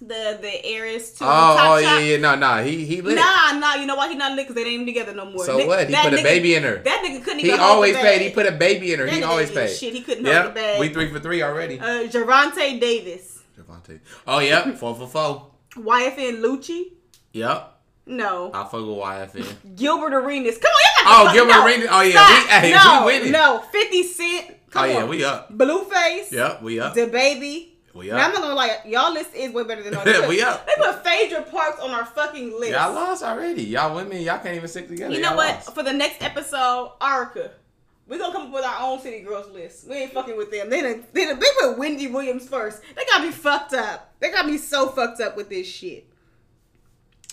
[0.00, 3.16] the the heiress to Oh, Top oh yeah, yeah, no, no, he he lit.
[3.16, 4.46] Nah, nah, you know why he not lit?
[4.46, 5.44] Because they ain't even together no more.
[5.44, 5.88] So Nick- what?
[5.88, 6.76] He put a nigga- baby in her.
[6.84, 8.22] That nigga couldn't He always paid.
[8.22, 9.06] He put a baby in her.
[9.06, 9.70] That He nigga always paid.
[9.70, 9.92] shit.
[9.94, 10.80] He couldn't hold the Yep, bag.
[10.80, 11.78] we three for three already.
[11.80, 13.38] Uh, Javante Davis.
[13.58, 14.00] Javante.
[14.26, 15.50] Oh yep, four for four.
[15.76, 16.92] YFN Lucci.
[17.32, 17.72] Yep,
[18.06, 18.50] No.
[18.54, 19.76] I fuck with YFN.
[19.76, 20.58] Gilbert Arenas.
[20.58, 21.64] Come on, you Oh, Gilbert no.
[21.66, 21.88] Arenas.
[21.90, 22.44] Oh, yeah, Stop.
[22.44, 23.32] we- hey, no, we winning.
[23.32, 24.46] No, 50 Cent.
[24.70, 25.08] Come oh yeah, on.
[25.08, 25.52] we up.
[25.56, 26.30] Blueface.
[26.32, 26.94] Yep, we up.
[26.94, 27.77] The baby.
[27.98, 30.04] We Now, I'm not gonna lie, y'all list is way better than ours.
[30.04, 30.64] They We up.
[30.66, 32.70] They put Phaedra Parks on our fucking list.
[32.72, 33.64] Y'all lost already.
[33.64, 35.12] Y'all women, y'all can't even stick together.
[35.12, 35.54] You know Y'all what?
[35.56, 35.74] lost.
[35.74, 37.50] For the next episode, Arica.
[38.06, 39.88] We're gonna come up with our own city girls list.
[39.88, 40.70] We ain't fucking with them.
[40.70, 42.80] They done, they done, they put Wendy Williams first.
[42.94, 44.14] They got me fucked up.
[44.20, 46.06] They got me so fucked up with this shit.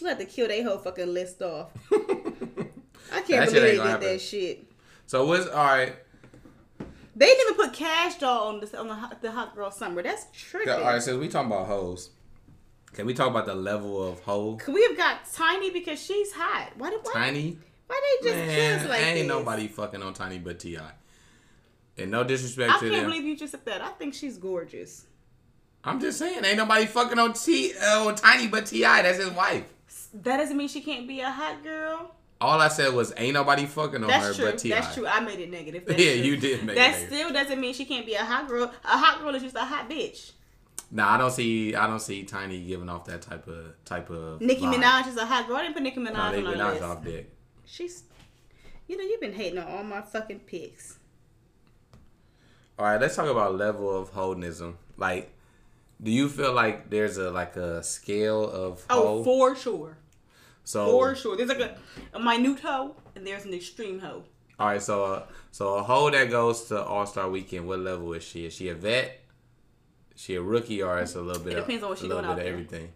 [0.02, 1.70] We have to kill their whole fucking list off.
[1.94, 4.66] I can't shit believe they did that shit.
[5.06, 5.96] So what's all right?
[7.16, 10.04] They didn't even put Cash Doll on the on the hot, the hot girl summer.
[10.04, 10.70] That's tricky.
[10.70, 12.10] All right, since we talking about hoes,
[12.94, 14.56] can we talk about the level of hoe?
[14.56, 16.72] Could we have got Tiny because she's hot?
[16.78, 17.58] Why did why, Tiny.
[17.88, 19.08] why they just Man, kids like that?
[19.08, 19.28] ain't this?
[19.28, 20.78] nobody fucking on Tiny but Ti.
[21.98, 23.82] And no disrespect I to can't believe you just said that.
[23.82, 25.06] I think she's gorgeous.
[25.86, 28.82] I'm just saying, ain't nobody fucking on T uh, on Tiny but Ti.
[28.82, 29.64] That's his wife.
[30.14, 32.14] That doesn't mean she can't be a hot girl.
[32.42, 34.46] All I said was, ain't nobody fucking on That's her true.
[34.52, 34.70] but Ti.
[34.70, 35.08] That's true.
[35.08, 35.86] I made it negative.
[35.88, 36.22] That's Yeah, true.
[36.24, 37.08] you did make it That negative.
[37.18, 38.64] still doesn't mean she can't be a hot girl.
[38.84, 40.32] A hot girl is just a hot bitch.
[40.92, 41.74] Nah, I don't see.
[41.76, 44.42] I don't see Tiny giving off that type of type of.
[44.42, 44.76] Nicki vibe.
[44.76, 45.58] Minaj is a hot girl.
[45.58, 47.32] I didn't put Nicki Minaj Nah, Nicki on Minaj off dick.
[47.66, 48.04] She's,
[48.88, 51.00] you know, you've been hating on all my fucking picks.
[52.78, 54.76] All right, let's talk about level of holdnism.
[54.98, 55.32] Like,
[56.04, 59.98] do you feel like there's a like a scale of Oh, for sure.
[60.66, 61.38] So For sure.
[61.38, 61.78] There's like a,
[62.14, 64.24] a minute hoe and there's an extreme hoe.
[64.60, 68.12] all right, so uh, so a hoe that goes to All Star Weekend, what level
[68.14, 68.46] is she?
[68.46, 69.22] Is she a vet?
[70.16, 71.54] Is she a rookie, or it's a little bit?
[71.54, 72.80] It depends of, on what she a little doing bit out of there.
[72.80, 72.92] everything.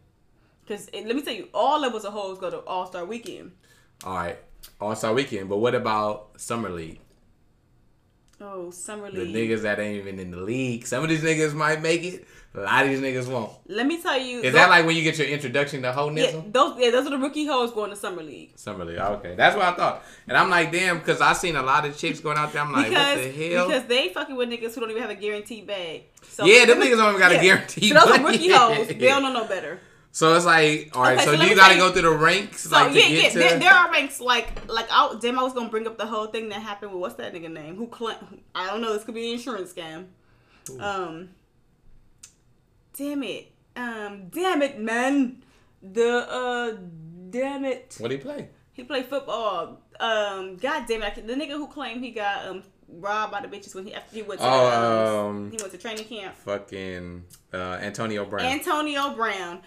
[0.65, 3.51] Because let me tell you, all levels of hoes go to All Star Weekend.
[4.03, 4.37] All right,
[4.79, 6.99] All Star Weekend, but what about Summer League?
[8.41, 9.33] Oh, Summer league.
[9.33, 10.87] The niggas that ain't even in the league.
[10.87, 12.25] Some of these niggas might make it.
[12.55, 13.51] A lot of these niggas won't.
[13.67, 14.37] Let me tell you.
[14.37, 16.51] Is those- that like when you get your introduction to yeah, hoenism?
[16.51, 18.53] those yeah, those are the rookie hoes going to Summer League.
[18.55, 18.97] Summer League.
[18.97, 20.03] Okay, that's what I thought.
[20.27, 22.63] And I'm like, damn, because I seen a lot of chicks going out there.
[22.63, 23.67] I'm like, because what the hell?
[23.67, 26.03] because they fucking with niggas who don't even have a guaranteed bag.
[26.23, 28.87] So Yeah, them niggas don't even got a guaranteed So those are rookie hoes.
[28.87, 29.79] They don't know no better.
[30.11, 32.17] so it's like, all right, Okay, so, so you got to tell go through the
[32.17, 33.37] ranks, So like to yeah, yeah, to.
[33.37, 36.25] there, there are ranks like like I damn I was gonna bring up the whole
[36.25, 38.17] thing that happened with what's that nigga name who claim
[38.55, 40.05] I don't know this could be an insurance scam.
[40.79, 41.29] Um,
[42.99, 45.41] damn it, um, damn it, man,
[45.81, 46.77] the uh,
[47.29, 48.49] damn it, what you play?
[48.73, 49.79] he played football.
[49.99, 53.39] Um, god damn it, I can, the nigga who claimed he got um robbed by
[53.41, 56.05] the bitches when he after he went to Oh, um, um, he went to training
[56.05, 56.35] camp.
[56.35, 58.45] Fucking uh, Antonio Brown.
[58.45, 59.61] Antonio Brown,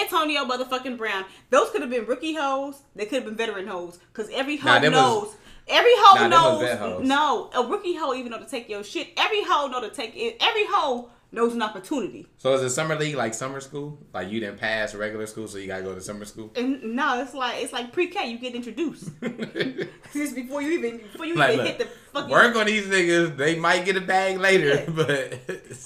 [0.00, 1.24] Antonio motherfucking Brown.
[1.50, 2.82] Those could have been rookie hoes.
[2.96, 3.98] They could have been veteran hoes.
[4.12, 5.36] Cause every hoe Nah, them was- knows.
[5.68, 7.06] every hoe Nah, them was vet knows.
[7.06, 9.08] No, a rookie hoe even know to take your shit.
[9.16, 10.36] Every hoe know to take it.
[10.40, 12.26] Every hoe knows an opportunity.
[12.38, 13.98] so is it summer league like summer school?
[14.12, 16.50] Like you didn't pass regular school, so you got to go to summer school?
[16.56, 18.30] And no, it's like it's like pre-K.
[18.30, 19.10] You get introduced
[20.12, 22.30] just before you even before you Like, even look, hit the fucking.
[22.30, 23.36] Work on these niggas.
[23.36, 24.90] They might get a bag later, Yeah.
[24.90, 25.38] but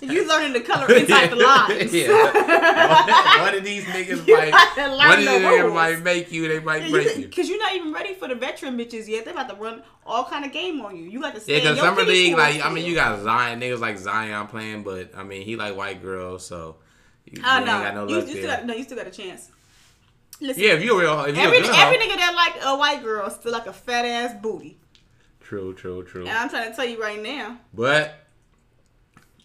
[0.03, 1.95] You learning the color inside the lines.
[1.95, 3.41] yeah.
[3.43, 4.51] One of these niggas You might.
[4.51, 5.75] gotta One of these niggas rules.
[5.75, 6.49] might make you.
[6.49, 7.25] They might break you.
[7.27, 9.25] Because you're not even ready for the veteran bitches yet.
[9.25, 11.05] They about to run all kind of game on you.
[11.05, 13.81] You got to stay Yeah, because summer league, like I mean, you got Zion niggas
[13.81, 16.77] like Zion playing, but I mean, he like white girls, so
[17.25, 18.57] you, Oh you no, ain't got no you, luck you still there.
[18.57, 19.51] got no, you still got a chance.
[20.41, 23.29] Listen, yeah, if you're real, if you're every every nigga that like a white girl
[23.31, 24.79] still like a fat ass booty,
[25.41, 26.27] True, true, true.
[26.27, 27.59] and I'm trying to tell you right now.
[27.75, 28.25] But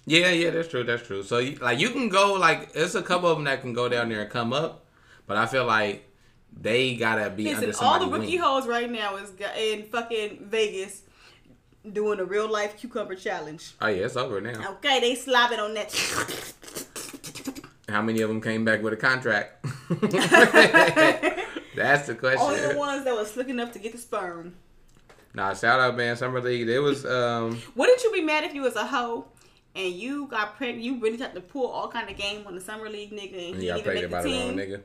[0.06, 0.84] yeah, yeah, that's true.
[0.84, 1.24] That's true.
[1.24, 4.10] So like you can go like there's a couple of them that can go down
[4.10, 4.86] there and come up,
[5.28, 6.10] but I feel like
[6.56, 8.40] they gotta be Listen, under all the rookie wing.
[8.40, 11.02] hoes right now is in fucking Vegas
[11.92, 13.74] doing a real life cucumber challenge.
[13.82, 14.72] Oh yeah, it's over now.
[14.74, 15.94] Okay, they slobbing on that.
[17.90, 19.66] How many of them came back with a contract?
[21.76, 22.42] That's the question.
[22.42, 24.56] Only the ones that was slick enough to get the sperm.
[25.34, 26.16] Nah, shout out, man.
[26.16, 26.70] Summer League.
[26.70, 27.60] It was um.
[27.76, 29.26] Wouldn't you be mad if you was a hoe
[29.76, 30.84] and you got pregnant?
[30.84, 33.60] You really had to pull all kind of game on the summer league nigga, and
[33.60, 34.58] he You got pregnant make by the wrong team.
[34.58, 34.82] nigga.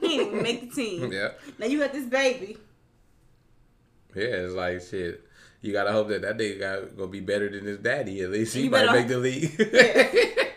[0.00, 1.12] He didn't even make the team.
[1.12, 1.28] yeah.
[1.58, 2.58] Now you got this baby.
[4.14, 5.24] Yeah, it's like shit.
[5.64, 8.20] You gotta hope that that nigga got gonna be better than his daddy.
[8.20, 9.50] At least he might make the league.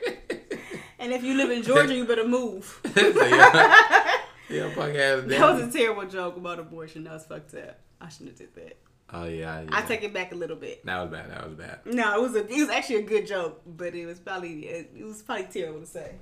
[1.00, 2.82] And if you live in Georgia, you better move.
[2.93, 4.17] So, yeah,
[4.50, 7.06] yeah, ass That was a terrible joke about abortion.
[7.06, 7.80] That was fucked up.
[8.02, 8.78] I shouldn't have did that.
[9.13, 9.70] Oh yeah, yeah.
[9.72, 10.86] I take it back a little bit.
[10.86, 11.32] That was bad.
[11.32, 11.80] That was bad.
[11.86, 14.91] No, it was a, it was actually a good joke, but it was probably it,
[15.06, 16.15] was probably terrible to say.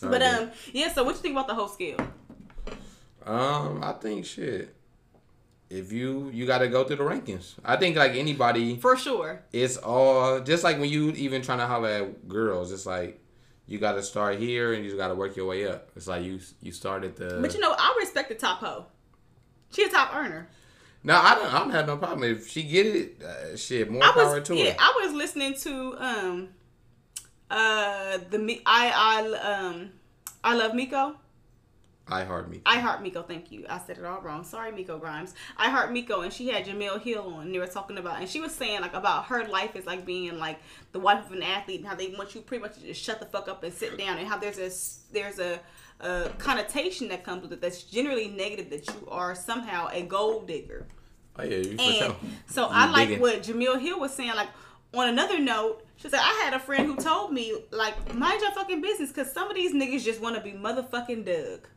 [0.00, 0.26] But Okay.
[0.26, 0.92] um, yeah.
[0.92, 2.00] So what you think about the whole scale?
[3.24, 4.74] Um, I think shit.
[5.70, 7.54] If you you got to go through the rankings.
[7.64, 9.42] I think like anybody, For sure.
[9.52, 12.72] it's all just like when you even trying to holler at girls.
[12.72, 13.20] It's like
[13.66, 15.90] you got to start here and you got to work your way up.
[15.94, 17.38] It's like you you started the.
[17.40, 18.86] But you know, I respect the top hoe.
[19.72, 20.48] She a top earner.
[21.04, 21.54] no, I don't.
[21.54, 23.22] I don't have no problem if she get it.
[23.22, 24.76] Uh, shit, more I power was to yeah, her.
[24.80, 26.48] I was listening to um
[27.48, 29.90] uh the me I I um
[30.42, 31.14] I love Miko.
[32.10, 32.60] I heart me.
[32.66, 33.66] I heart Miko, thank you.
[33.68, 34.44] I said it all wrong.
[34.44, 35.34] Sorry, Miko Grimes.
[35.56, 37.46] I heart Miko, and she had Jemele Hill on.
[37.46, 40.04] And they were talking about, and she was saying like about her life is like
[40.04, 40.58] being like
[40.92, 43.20] the wife of an athlete, and how they want you pretty much to just shut
[43.20, 44.70] the fuck up and sit down, and how there's a
[45.12, 45.60] there's a,
[46.00, 50.46] a connotation that comes with it that's generally negative that you are somehow a gold
[50.48, 50.86] digger.
[51.38, 52.16] Oh yeah, you for And sure.
[52.46, 53.22] so You I like digging.
[53.22, 54.34] what Jemele Hill was saying.
[54.34, 54.48] Like
[54.92, 58.50] on another note, she said I had a friend who told me like mind your
[58.50, 61.68] fucking business because some of these niggas just want to be motherfucking Doug.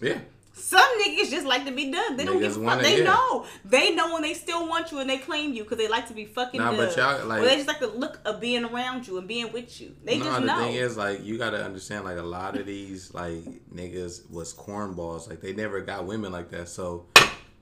[0.00, 0.18] Yeah.
[0.54, 2.16] Some niggas just like to be done.
[2.16, 2.80] They don't Niggas give a fuck.
[2.82, 3.04] They yeah.
[3.04, 3.46] know.
[3.64, 6.14] They know when they still want you and they claim you because they like to
[6.14, 9.06] be fucking Nah, but y'all, like- or they just like the look of being around
[9.06, 9.94] you and being with you.
[10.04, 10.58] They no, just the know.
[10.58, 15.28] thing is, like, you gotta understand, like, a lot of these, like, niggas was cornballs.
[15.28, 16.68] Like, they never got women like that.
[16.68, 17.06] So,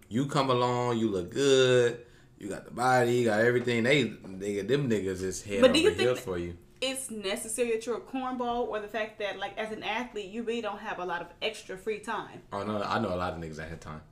[0.09, 2.01] you come along, you look good,
[2.39, 3.83] you got the body, you got everything.
[3.83, 6.57] They, nigga, them niggas is head But over do you think heels that- for you.
[6.81, 10.43] It's necessary that you're a cornball or the fact that like as an athlete you
[10.43, 12.43] really don't have a lot of extra free time.
[12.53, 14.03] Oh no, I know a lot of niggas that had time.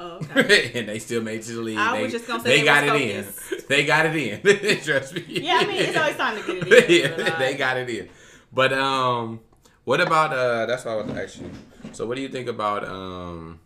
[0.00, 0.70] Oh, okay.
[0.74, 1.78] and they still made it to the league.
[1.78, 3.64] I they, was just gonna say they they got it was in.
[3.68, 4.80] They got it in.
[4.84, 5.24] Trust me.
[5.26, 8.08] Yeah, I mean, it's always time to get it in, yeah, they got it in.
[8.52, 9.40] But um,
[9.84, 10.66] what about uh?
[10.66, 11.50] That's what I was gonna ask you.
[11.92, 13.60] So, what do you think about um?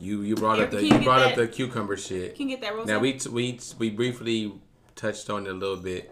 [0.00, 2.34] You you brought up the you you brought up the cucumber shit.
[2.34, 2.86] Can you get that rose?
[2.86, 4.54] Now we t- we we briefly
[4.96, 6.10] touched on it a little bit,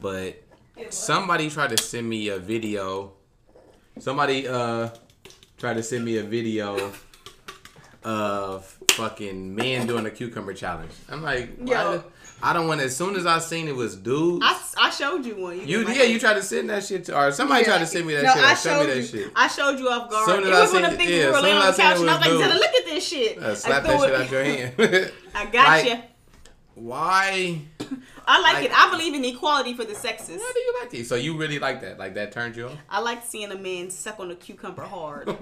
[0.00, 0.42] but
[0.90, 3.12] somebody tried to send me a video.
[3.98, 4.90] Somebody uh
[5.58, 6.92] tried to send me a video
[8.02, 10.92] of fucking men doing a cucumber challenge.
[11.08, 12.02] I'm like, Yo.
[12.42, 12.80] I don't want.
[12.80, 14.44] As soon as I seen it was dudes.
[14.44, 15.66] I, I showed you one.
[15.66, 18.06] you like yeah, you tried to send that shit to, or somebody tried to send
[18.06, 18.42] me that no, shit.
[18.42, 19.02] I showed me that you.
[19.02, 19.32] shit.
[19.36, 20.26] I showed you off guard.
[20.26, 21.76] Soon as it I was one of the things yeah, we were laying on the
[21.76, 22.40] couch, and I was like, dude.
[22.40, 25.12] "Zella, look at this shit." Uh, I slap that shit out your hand.
[25.34, 26.02] I got Like, you.
[26.76, 27.60] Why?
[28.30, 28.72] I like, like- it.
[28.72, 30.40] I believe in equality for the sexes.
[30.40, 31.08] Why do you like these?
[31.08, 31.98] So you really like that?
[31.98, 32.78] Like that turned you on?
[32.88, 35.28] I like seeing a man suck on a cucumber hard.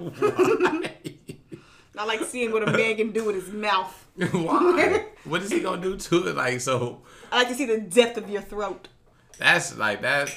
[1.97, 3.93] I like seeing what a man can do with his mouth.
[4.31, 5.05] Why?
[5.25, 6.35] What is he gonna do to it?
[6.35, 7.01] Like so?
[7.31, 8.87] I like to see the depth of your throat.
[9.37, 10.35] That's like that.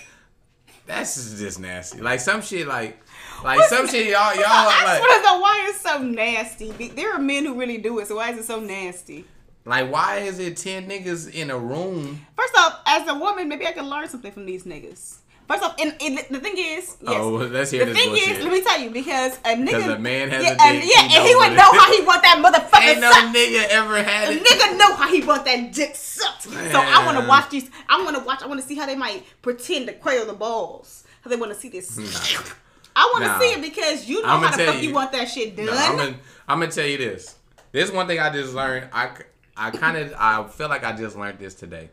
[0.87, 2.01] That's just nasty.
[2.01, 2.67] Like some shit.
[2.67, 3.01] Like
[3.45, 4.09] like some shit.
[4.09, 6.88] Y'all y'all I like just want to know why it's so nasty.
[6.88, 9.25] There are men who really do it, so why is it so nasty?
[9.64, 12.25] Like why is it ten niggas in a room?
[12.37, 15.16] First off, as a woman, maybe I can learn something from these niggas.
[15.48, 16.96] First off, and, and the thing is, yes.
[17.05, 18.38] Oh, let's hear the this thing bullshit.
[18.38, 20.90] is, let me tell you, because a nigga, because a man has yeah, a dick,
[20.94, 23.37] yeah, he and he would know how he want that motherfucker Ain't no sucked.
[23.37, 24.44] nigga ever had A it.
[24.44, 26.42] nigga know how he want that dick sucked.
[26.42, 27.68] So I want to watch these.
[27.88, 28.42] I want to watch.
[28.42, 31.05] I want to see how they might pretend to quail the balls.
[31.22, 31.98] How they want to see this.
[31.98, 32.05] Nah.
[32.96, 33.38] I want to Nah.
[33.40, 34.94] see it because you know how the fuck you, you.
[34.94, 35.66] want that shit done.
[35.66, 36.14] No,
[36.48, 37.37] I'm gonna tell you this.
[37.72, 38.88] This one thing I just learned.
[38.92, 39.11] I
[39.57, 41.91] I kind of I feel like I just learned this today.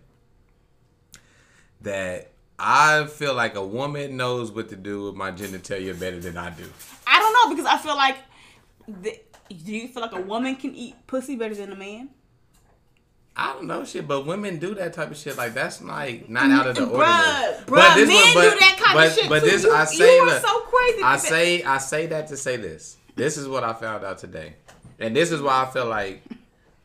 [1.81, 6.37] That I feel like a woman knows what to do with my genitalia better than
[6.37, 6.65] I do.
[7.07, 8.17] I don't know because I feel like.
[8.87, 9.19] The,
[9.49, 12.09] do you feel like a woman can eat pussy better than a man?
[13.35, 15.37] I don't know shit, but women do that type of shit.
[15.37, 17.65] Like that's like not out of the Bruh, ordinary.
[17.65, 19.45] bruh, this men do that kind but, of shit But too.
[19.45, 21.03] this You- I say, you are look, so crazy.
[21.03, 21.21] I that.
[21.21, 22.97] say I say that to say this.
[23.15, 24.55] This is what I found out today,
[24.99, 26.21] and this is why I feel like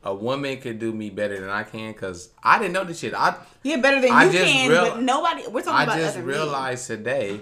[0.04, 3.14] a woman could do me better than I can because I didn't know this shit.
[3.14, 5.46] I Yeah, better than I you can, real- but nobody.
[5.48, 5.78] We're talking about.
[5.78, 7.40] I about just other realized today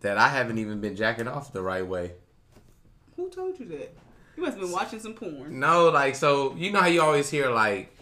[0.00, 2.02] that I haven't even been jacking off the right way.
[2.02, 2.10] men.
[3.16, 3.94] Who told you that?
[4.36, 5.58] You must have been watching some porn.
[5.58, 7.92] No, like so you know how you always hear like,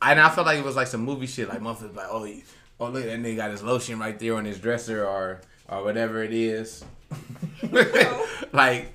[0.00, 1.48] and I felt like it was like some movie shit.
[1.48, 2.44] Like motherfuckers like, oh, he,
[2.78, 6.22] oh look, that nigga got his lotion right there on his dresser or or whatever
[6.22, 6.84] it is.
[8.52, 8.92] like,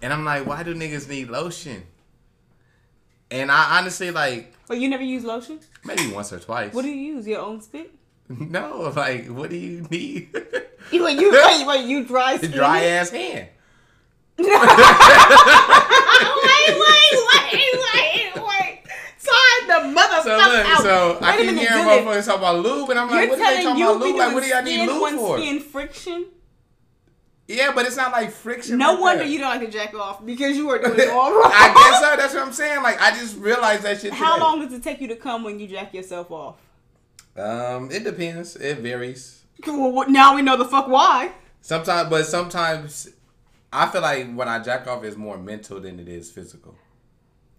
[0.00, 1.84] and I'm like, why do niggas need lotion?
[3.30, 5.58] And I honestly like But you never use lotion.
[5.84, 6.72] maybe once or twice.
[6.72, 7.26] What do you use?
[7.26, 7.92] Your own spit?
[8.28, 10.28] no, like what do you need?
[10.90, 12.50] You wait, you wait, wait, you dry skin?
[12.52, 13.48] Dry ass hand.
[14.38, 14.56] wait, wait,
[17.12, 18.82] wait, wait, wait.
[19.24, 20.82] Time the motherfucker So look, out.
[20.82, 23.40] so I Wait a keep hearing motherfuckers talk about lube, and I'm like, You're what
[23.40, 24.16] are they talking about lube?
[24.16, 25.38] Like, what do y'all need lube for?
[25.38, 26.26] skin friction?
[27.46, 28.78] Yeah, but it's not like friction.
[28.78, 29.30] No like wonder that.
[29.30, 31.50] you don't like to jack off because you are doing it all wrong.
[31.52, 32.16] I guess so.
[32.16, 32.82] That's what I'm saying.
[32.82, 34.12] Like, I just realized that shit.
[34.14, 34.44] How today.
[34.44, 36.56] long does it take you to come when you jack yourself off?
[37.36, 38.56] Um, it depends.
[38.56, 39.42] It varies.
[39.66, 41.32] Well, now we know the fuck why.
[41.60, 43.08] Sometimes, but sometimes
[43.72, 46.74] I feel like when I jack off, it's more mental than it is physical.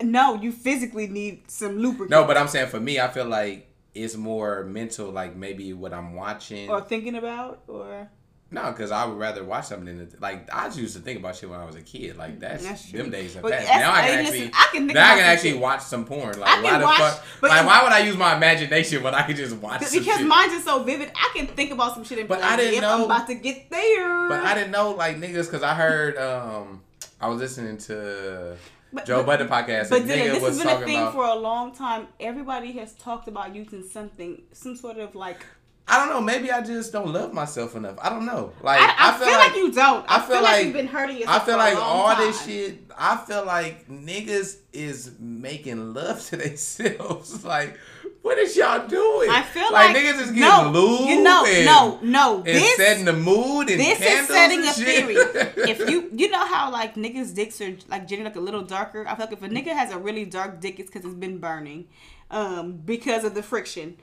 [0.02, 2.10] No, you physically need some lubricant.
[2.10, 5.10] No, but I'm saying for me, I feel like it's more mental.
[5.12, 6.70] Like maybe what I'm watching.
[6.70, 8.10] or thinking about, or
[8.52, 11.36] No, because I would rather watch something than like I just used to think about
[11.36, 12.16] shit when I was a kid.
[12.16, 13.00] Like that's, That's true.
[13.00, 13.68] them days have passed.
[13.68, 15.60] Now I can actually, listen, I can think now I can actually shit.
[15.60, 16.40] watch some porn.
[16.40, 17.26] Like I why can the watch- fuck?
[17.42, 20.64] like why would I use my imagination when I could just watch because mine's is
[20.64, 23.28] so vivid, I can think about some shit and But I didn't know- I'm about
[23.28, 24.30] to get there.
[24.30, 26.82] But I didn't know like niggas because I heard um
[27.20, 28.56] I was listening to
[28.94, 31.36] But- Joe Budden podcast But then this was has been a thing about for a
[31.36, 32.08] long time.
[32.20, 35.44] Everybody has talked about using something, some sort of like.
[35.88, 37.98] I don't know maybe I just don't love myself enough.
[38.02, 38.54] I don't know.
[38.62, 40.06] Like I, I, feel, like, you don't.
[40.10, 41.44] I, feel, like, you've been hurting yourself.
[41.44, 42.80] I feel like all this shit.
[42.98, 47.46] I feel like niggas is making love to themselves.
[47.46, 47.78] like
[48.24, 49.30] What is y'all doing?
[49.30, 51.06] I feel like, niggas is getting no.
[51.08, 52.38] You know, and, no, no.
[52.38, 54.88] and This setting the mood and this is setting a shit.
[54.88, 55.16] theory.
[55.70, 59.06] if you you know how like niggas' dicks are like generally like a little darker.
[59.08, 61.38] I feel like if a nigga has a really dark dick, it's because it's been
[61.38, 61.90] burning,
[62.32, 63.98] um, because of the friction.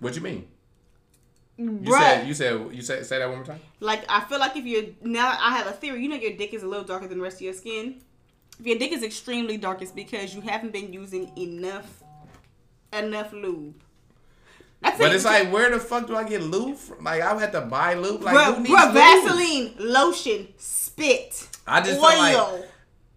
[0.00, 0.48] what you mean?
[1.58, 1.98] You Bruh.
[2.00, 3.60] said you said you said say that one more time.
[3.80, 6.02] Like I feel like if you're now, I have a theory.
[6.02, 8.00] You know, your dick is a little darker than the rest of your skin.
[8.58, 12.02] If your dick is extremely dark, it's because you haven't been using enough
[12.92, 13.74] enough lube.
[14.80, 15.14] That's But it.
[15.14, 17.04] it's like, where the fuck do I get lube from?
[17.04, 18.20] Like, I would have to buy lube.
[18.22, 18.94] Like, bruh, who needs bruh, lube?
[18.94, 22.10] Vaseline, lotion, spit, I just oil.
[22.10, 22.18] feel
[22.58, 22.68] like,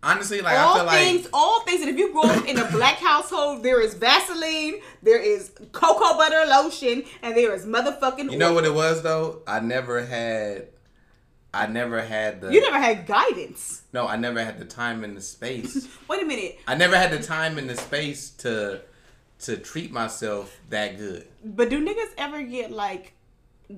[0.05, 1.79] honestly, like, I all feel things, like, all things.
[1.79, 1.81] All things.
[1.81, 6.15] And if you grow up in a black household, there is Vaseline, there is cocoa
[6.17, 8.31] butter lotion, and there is motherfucking.
[8.31, 8.55] you know oil.
[8.55, 9.41] what it was though?
[9.47, 10.67] I never had,
[11.53, 12.53] I never had the.
[12.53, 13.81] You never had guidance.
[13.91, 15.87] no, I never had the time and the space.
[16.07, 18.81] Wait a minute, I never had the time and the space to,
[19.39, 21.27] to treat myself that good.
[21.43, 23.13] but do niggas ever get like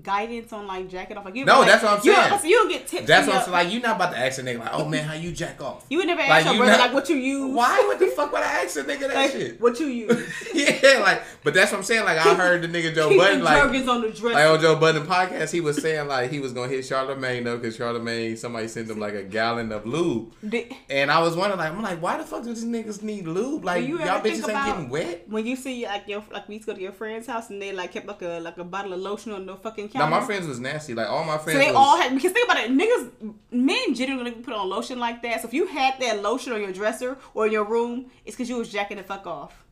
[0.01, 1.25] guidance on like jacking off?
[1.25, 2.39] Like you No, like, that's what I'm you saying.
[2.45, 3.07] you don't get tips.
[3.07, 3.53] That's what I'm saying.
[3.53, 5.85] Like, you not about to ask a nigga like, oh man, how you jack off?
[5.89, 7.53] You would never Like, ask your you brother not- like what you use.
[7.55, 7.79] Why?
[7.87, 9.61] What the fuck would I ask a nigga that Like, shit?
[9.61, 10.33] what you use?
[10.53, 12.05] yeah, like, but that's what I'm saying.
[12.05, 13.63] Like, I heard the nigga Joe Budden the like.
[13.87, 14.33] on the dresser.
[14.33, 17.57] Like on Joe Budden podcast, he was saying like he was gonna hit Charlamagne though,
[17.57, 21.59] because Charlamagne somebody sent him like a gallon of lube, Did- and I was wondering
[21.59, 23.63] like I'm like, why the fuck do these niggas need lube?
[23.63, 25.29] Like you think bitches ain't getting wet.
[25.29, 27.61] when you see like your like we used to go to your friend's house and
[27.61, 30.19] they like kept like a like a bottle of lotion on the fucking Now counter.
[30.19, 30.93] my friends was nasty.
[30.93, 31.59] Like all my friends.
[31.59, 34.99] So they was, all had because think about it, niggas, men generally put on lotion
[34.99, 35.41] like that.
[35.41, 38.49] So if you had that lotion on your dresser or in your room, it's because
[38.49, 39.63] you was jacking the fuck off.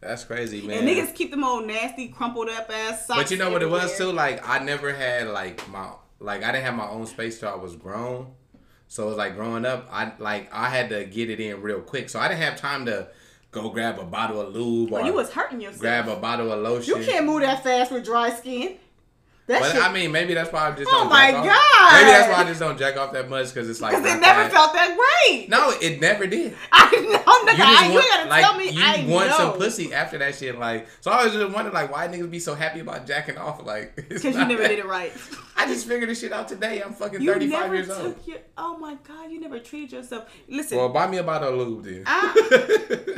[0.00, 0.78] That's crazy, man.
[0.78, 3.22] And niggas keep them old nasty, crumpled up ass socks.
[3.22, 4.10] but you know what it was too?
[4.10, 7.54] Like I never had like my like I didn't have my own space till I
[7.54, 8.32] was grown.
[8.88, 11.80] So it was like growing up, I like I had to get it in real
[11.80, 12.10] quick.
[12.10, 13.08] So I didn't have time to
[13.52, 15.80] go grab a bottle of lube or Oh, you was hurting yourself.
[15.80, 16.98] grab a bottle of lotion.
[16.98, 18.76] you can't move that fast with dry skin.
[19.52, 19.82] That But shit.
[19.82, 21.08] I mean, maybe that's why I just Oh don't.
[21.10, 21.44] my jack off.
[21.44, 21.92] God.
[22.00, 24.20] Maybe that's why I just don't jack off that much because it's like because it
[24.20, 25.48] never felt that great.
[25.50, 26.56] No, it never did.
[26.72, 27.58] I know, nigga.
[27.58, 28.70] You I, just you want, gotta like tell me.
[28.70, 29.36] you I want know.
[29.36, 30.58] some pussy after that shit.
[30.58, 33.62] Like, so I was just wondering, like, why niggas be so happy about jacking off?
[33.66, 35.12] Like, Because you never did it right.
[35.56, 36.82] I just figured this shit out today.
[36.82, 38.26] I'm fucking You 35 never years took old.
[38.26, 38.38] your.
[38.56, 40.32] Oh my god, you never treated yourself.
[40.48, 42.04] Listen, Well, buy me a bottle of lube then.
[42.06, 42.34] I-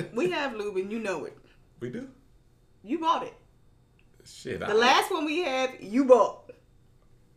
[0.00, 0.04] ah.
[0.14, 1.38] we have lube and you know it.
[1.80, 2.08] we do.
[2.82, 3.34] You bought it.
[4.26, 6.50] Shit, The I, last one we had, you bought.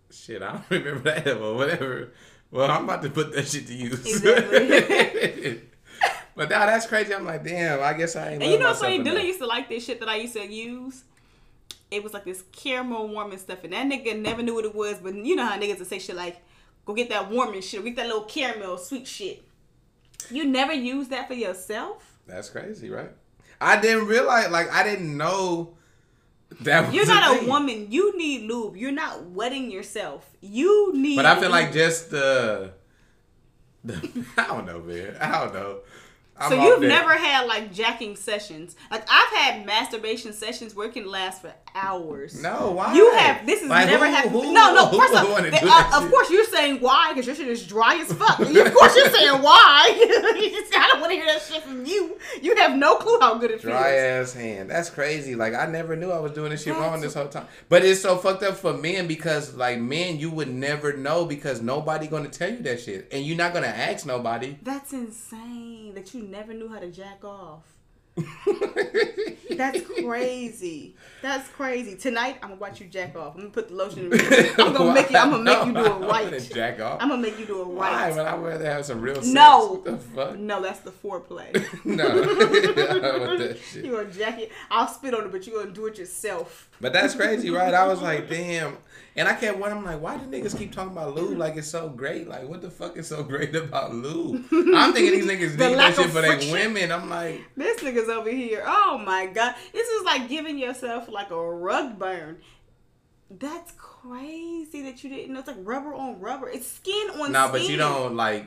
[0.09, 2.11] shit, I don't remember that, but whatever.
[2.51, 4.05] Well, I'm about to put that shit to use.
[4.05, 5.61] Exactly.
[6.35, 7.13] but now that's crazy.
[7.13, 7.81] I'm like, damn.
[7.83, 8.43] I guess I ain't.
[8.43, 8.99] And you know what's funny?
[8.99, 11.03] Dylan used to like this shit that I used to use.
[11.91, 14.97] It was like this caramel warming stuff, and that nigga never knew what it was.
[14.99, 16.37] But you know how niggas would say shit like,
[16.85, 19.43] "Go get that warming shit, or get that little caramel sweet shit."
[20.29, 22.17] You never use that for yourself.
[22.27, 23.11] That's crazy, right?
[23.61, 25.77] I didn't realize, like, I didn't know
[26.61, 27.47] that was You're not a thing.
[27.49, 27.87] woman.
[27.91, 28.77] You need lube.
[28.77, 30.29] You're not wetting yourself.
[30.41, 31.15] You need.
[31.17, 32.71] But I feel like just the,
[33.83, 35.15] the I don't know, man.
[35.19, 35.79] I don't know.
[36.39, 38.75] I'm So you've never had like jacking sessions.
[38.91, 42.41] Like I've had masturbation sessions where it can last for hours.
[42.41, 42.93] No, why?
[42.93, 44.31] You have this is Like, never who- happened.
[44.33, 44.99] who- no, no.
[44.99, 48.11] First off, wanna uh, of course you're saying why because your shit is dry as
[48.11, 48.39] fuck.
[48.39, 49.93] of course you're saying why.
[49.97, 52.17] you just I don't want to hear that shit from you.
[52.41, 54.29] You have no clue how good it Dry feels.
[54.29, 54.69] ass hand.
[54.69, 55.35] That's crazy.
[55.35, 57.47] Like I never knew I was doing this shit That's- wrong this whole time.
[57.69, 61.61] But it's so fucked up for men because like men, you would never know because
[61.61, 64.57] nobody gonna tell you that shit, and you're not gonna ask nobody.
[64.63, 67.63] That's insane that you never knew how to jack off.
[69.57, 70.95] That's crazy.
[71.21, 71.95] That's crazy.
[71.95, 73.33] Tonight I'm gonna watch you jack off.
[73.35, 74.11] I'm gonna put the lotion.
[74.11, 74.13] in
[74.59, 75.17] I'm gonna make you.
[75.17, 77.01] I'm gonna make you do it No, I'm gonna jack off.
[77.01, 77.91] I'm gonna make you do it Why?
[77.91, 78.15] right.
[78.15, 79.27] But I'd rather have some real sex.
[79.27, 79.67] No.
[79.67, 80.37] What the fuck?
[80.37, 81.53] No, that's the foreplay.
[81.85, 82.07] no.
[83.37, 84.51] That you gonna jack it?
[84.69, 86.69] I'll spit on it, but you gonna do it yourself.
[86.79, 87.73] But that's crazy, right?
[87.73, 88.77] I was like, damn.
[89.17, 91.67] And I kept wondering, I'm like, why do niggas keep talking about lube like it's
[91.67, 92.27] so great?
[92.27, 94.45] Like, what the fuck is so great about lube?
[94.51, 96.91] I'm thinking these niggas need that shit for their women.
[96.91, 98.63] I'm like, This nigga's over here.
[98.63, 102.37] Oh my god, this is like giving yourself like a rug burn.
[103.31, 105.39] That's crazy that you didn't know.
[105.39, 106.47] It's like rubber on rubber.
[106.47, 107.59] It's skin on nah, skin.
[107.59, 108.45] but you don't like,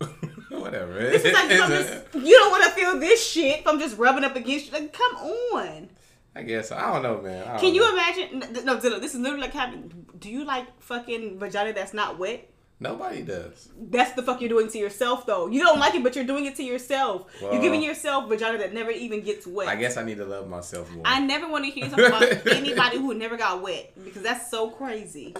[0.50, 0.94] whatever.
[0.94, 3.62] This is like It's just, you don't want to feel this shit.
[3.64, 5.88] I'm just rubbing up against you, like come on.
[6.36, 7.46] I guess I don't know, man.
[7.46, 7.92] Don't Can you know.
[7.92, 8.64] imagine?
[8.64, 10.06] No, Dylan, this is literally like having.
[10.18, 12.48] Do you like fucking vagina that's not wet?
[12.80, 13.70] Nobody does.
[13.76, 15.48] That's the fuck you're doing to yourself, though.
[15.48, 17.26] You don't like it, but you're doing it to yourself.
[17.42, 19.66] Well- you're giving yourself vagina that never even gets wet.
[19.66, 21.02] I guess I need to love myself more.
[21.04, 22.22] I never want to hear talk about
[22.52, 25.34] anybody who never got wet because that's so crazy.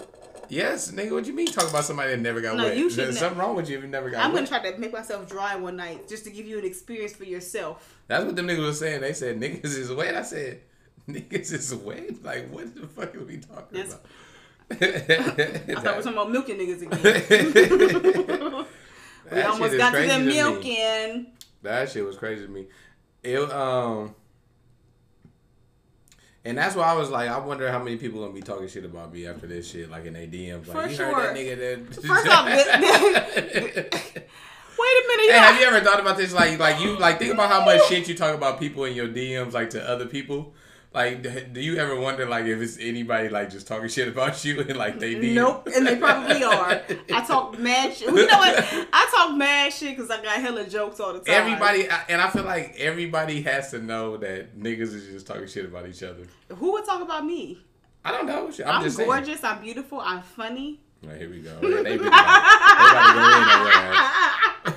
[0.48, 1.12] yes, nigga.
[1.12, 1.46] What do you mean?
[1.46, 2.76] Talk about somebody that never got No, wet?
[2.76, 4.48] you There's shouldn't something wrong with you if you never got I'm wet.
[4.50, 7.24] gonna try to make myself dry one night just to give you an experience for
[7.24, 7.96] yourself.
[8.08, 9.00] That's what them niggas was saying.
[9.00, 10.16] They said niggas is wet.
[10.16, 10.60] I said,
[11.12, 12.22] Niggas is wet.
[12.22, 14.06] Like what the fuck are we talking That's- about?
[14.70, 18.66] I thought we were talking about milking niggas again.
[19.32, 21.26] we almost got to the milking.
[21.62, 22.66] That shit was crazy to me.
[23.22, 24.14] It um,
[26.44, 28.84] and that's why I was like, I wonder how many people gonna be talking shit
[28.84, 30.66] about me after this shit, like in their DMs.
[30.66, 31.14] Like, For you sure.
[31.14, 31.94] heard that nigga that.
[32.06, 32.46] First off,
[34.78, 36.32] Wait a minute, Hey, have you ever thought about this?
[36.32, 39.08] Like, like you, like think about how much shit you talk about people in your
[39.08, 40.54] DMs, like to other people.
[40.94, 41.22] Like,
[41.52, 44.74] do you ever wonder, like, if it's anybody like just talking shit about you and
[44.76, 45.34] like they DM?
[45.34, 46.80] Nope, and they probably are.
[47.12, 48.08] I talk mad shit.
[48.08, 48.64] You know what?
[48.92, 51.26] I talk mad shit because I got hella jokes all the time.
[51.28, 55.46] Everybody, I- and I feel like everybody has to know that niggas is just talking
[55.46, 56.22] shit about each other.
[56.56, 57.58] Who would talk about me?
[58.04, 58.46] I don't know.
[58.46, 59.08] I'm, I'm, just saying.
[59.08, 59.44] gorgeous.
[59.44, 60.00] I'm beautiful.
[60.00, 60.80] I'm funny.
[61.02, 61.58] Right, here we go.
[61.62, 62.38] Yeah, they, really about,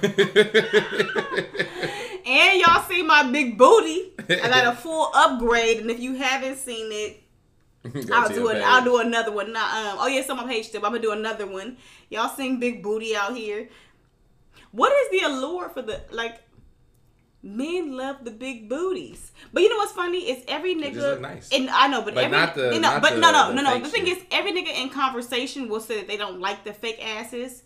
[0.01, 1.91] they about
[2.31, 2.83] to go in on your ass.
[2.87, 4.13] And y'all see my big booty.
[4.29, 7.23] I got a full upgrade, and if you haven't seen it,
[8.13, 8.61] I'll do it.
[8.61, 9.51] I'll do another one.
[9.53, 10.85] Not, um, oh yes, on my page still.
[10.85, 11.77] I'm gonna do another one.
[12.09, 13.69] Y'all sing big booty out here.
[14.71, 16.41] What is the allure for the like?
[17.43, 21.19] Men love the big booties, but you know what's funny is every nigga.
[21.19, 21.49] nice.
[21.51, 23.51] And I know, but, But every not the- you know, not but the- no, no,
[23.51, 23.79] no, no.
[23.79, 24.19] The thing shit.
[24.19, 27.63] is, every nigga in conversation will say that they don't like the fake asses,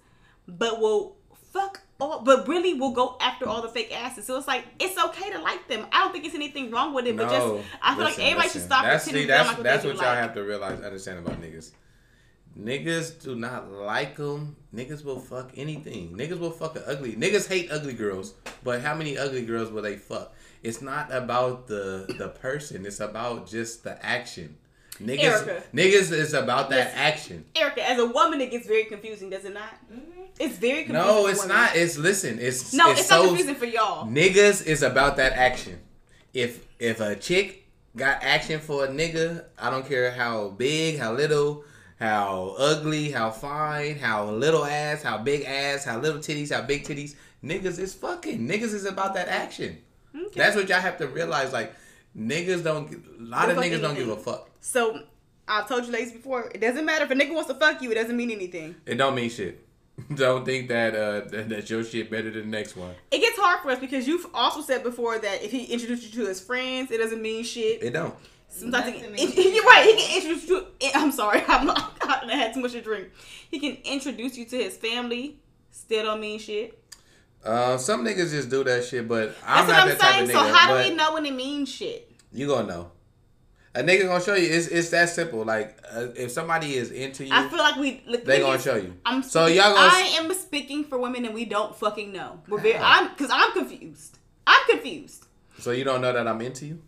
[0.48, 1.18] but will
[1.56, 4.26] fuck all, but really will go after all the fake asses.
[4.26, 5.88] So it's like it's okay to like them.
[5.92, 8.62] I don't think it's anything wrong with it, but just I feel like everybody listen.
[8.62, 10.18] should stop That's, pretending see, that's, like what that's what y'all like.
[10.18, 11.72] have to realize, understand about niggas.
[12.60, 14.56] Niggas do not like them.
[14.74, 16.16] Niggas will fuck anything.
[16.16, 17.14] Niggas will fuck a ugly.
[17.14, 18.34] Niggas hate ugly girls,
[18.64, 20.34] but how many ugly girls will they fuck?
[20.64, 22.86] It's not about the the person.
[22.86, 24.58] It's about just the action.
[25.00, 25.64] Niggas, Erica.
[25.74, 27.00] niggas is about that Listen.
[27.00, 27.46] action.
[27.56, 29.74] Erica, as a woman, it gets very confusing, does it not?
[29.92, 30.22] Mm-hmm.
[30.40, 30.94] It's very confusing.
[30.94, 31.58] No, it's women.
[31.58, 31.76] not.
[31.76, 32.40] It's listen.
[32.40, 34.08] It's No, it's, it's, so not confusing for y'all.
[34.08, 35.80] Niggas is about that action.
[36.34, 41.14] If if a chick got action for a nigga, I don't care how big, how
[41.14, 41.64] little,
[42.00, 46.84] how ugly, how fine, how little ass, how big ass, how little titties, how big
[46.84, 47.16] titties.
[47.44, 48.48] Niggas is fucking.
[48.48, 49.78] Niggas is about that action.
[50.16, 50.40] Okay.
[50.40, 51.54] That's what y'all have to realize.
[51.54, 51.74] Like
[52.18, 52.92] niggas don't.
[52.94, 54.50] A lot of Don't fuck niggas don't give a fuck.
[54.62, 55.02] So
[55.48, 57.92] I've told you ladies before, it doesn't matter if a nigga wants to fuck you,
[57.92, 58.76] it doesn't mean anything.
[58.86, 59.62] It don't mean shit.
[60.16, 62.94] don't think that uh that, that your shit better than the next one.
[63.12, 66.24] It gets hard for us because you've also said before that if he introduced you
[66.24, 67.82] to his friends, it doesn't mean shit.
[67.82, 68.14] It don't.
[68.50, 69.86] Sometimes he Doesn't can, mean you're right.
[69.86, 70.66] He can introduce you.
[70.96, 73.10] I'm sorry, I'm, I had too much to drink.
[73.50, 75.40] He can introduce you to his family.
[75.72, 76.78] Still don't mean shit.
[77.44, 80.12] Uh, some niggas just do that shit, but I'm That's not what I'm that type
[80.14, 80.24] saying.
[80.24, 82.05] of So how but- do we know when it means shit?
[82.36, 82.92] You gonna know.
[83.74, 84.48] A nigga gonna show you.
[84.52, 85.44] It's it's that simple.
[85.46, 88.04] Like uh, if somebody is into you, I feel like we.
[88.08, 88.94] Look, they gonna show you.
[89.06, 92.42] I'm So speaking- y'all gonna- I am speaking for women and we don't fucking know.
[92.48, 92.78] We're very.
[92.78, 94.20] I'm because I'm confused.
[94.48, 95.26] I'm confused.
[95.60, 96.82] so you don't know that I'm into you,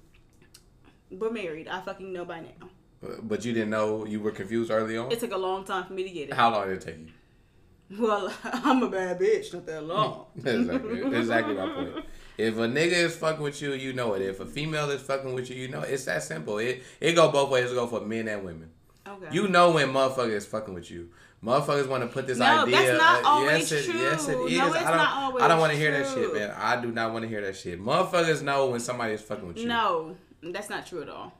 [1.09, 1.67] We're married.
[1.69, 2.67] I fucking know by now.
[3.05, 5.11] Uh, but you didn't know you were confused early on.
[5.11, 6.33] It took a long time for me to get it.
[6.33, 7.99] How long did it take you?
[7.99, 9.53] Well, I'm a bad bitch.
[9.53, 10.25] Not that long.
[10.45, 12.05] exactly, exactly my point.
[12.37, 14.21] If a nigga is fucking with you, you know it.
[14.21, 15.91] If a female is fucking with you, you know it.
[15.91, 16.59] it's that simple.
[16.59, 17.71] It it go both ways.
[17.71, 18.69] It go for men and women.
[19.07, 19.27] Okay.
[19.31, 21.09] You know when motherfuckers is fucking with you.
[21.43, 22.77] Motherfuckers want to put this No, idea.
[22.77, 23.99] that's not uh, always yes, it, true.
[23.99, 24.97] Yes, it No, it's I don't.
[24.97, 26.51] not always I don't want to hear that shit, man.
[26.57, 27.79] I do not want to hear that shit.
[27.81, 29.67] Motherfuckers know when somebody is fucking with you.
[29.67, 31.31] No, that's not true at all.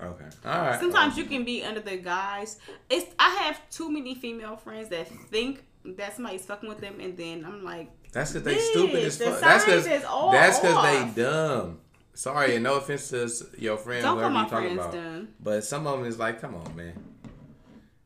[0.00, 0.24] Okay.
[0.44, 0.78] All right.
[0.80, 2.58] Sometimes you can be under the guise.
[2.88, 7.16] It's I have too many female friends that think that somebody's fucking with them, and
[7.16, 9.40] then I'm like, That's because they Bitch, stupid as fuck.
[9.40, 11.80] That's because that's because they dumb.
[12.14, 14.92] Sorry, and no offense to your friends, Don't whoever you talking about.
[14.92, 15.28] dumb.
[15.40, 16.92] But some of them is like, come on, man.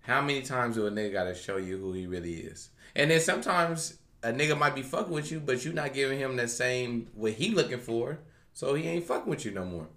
[0.03, 2.71] How many times do a nigga gotta show you who he really is?
[2.95, 6.37] And then sometimes a nigga might be fucking with you, but you not giving him
[6.37, 8.21] the same what he looking for,
[8.53, 9.89] so he ain't fucking with you no more.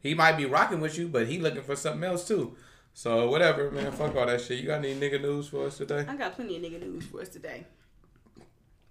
[0.00, 2.54] He might be rocking with you, but he looking for something else too.
[2.92, 3.90] So whatever, man.
[3.92, 4.60] Fuck all that shit.
[4.60, 6.04] You got any nigga news for us today?
[6.06, 7.66] I got plenty of nigga news for us today.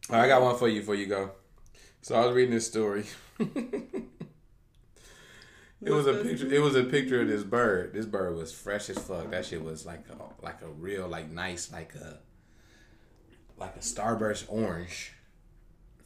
[0.10, 1.32] Right, I got one for you before you go.
[2.01, 3.06] So I was reading this story.
[3.39, 4.03] it
[5.82, 6.47] was a picture.
[6.47, 7.93] It was a picture of this bird.
[7.93, 9.32] This bird was fresh as fuck.
[9.32, 12.20] That shit was like a like a real like nice like a
[13.58, 15.14] like a starburst orange,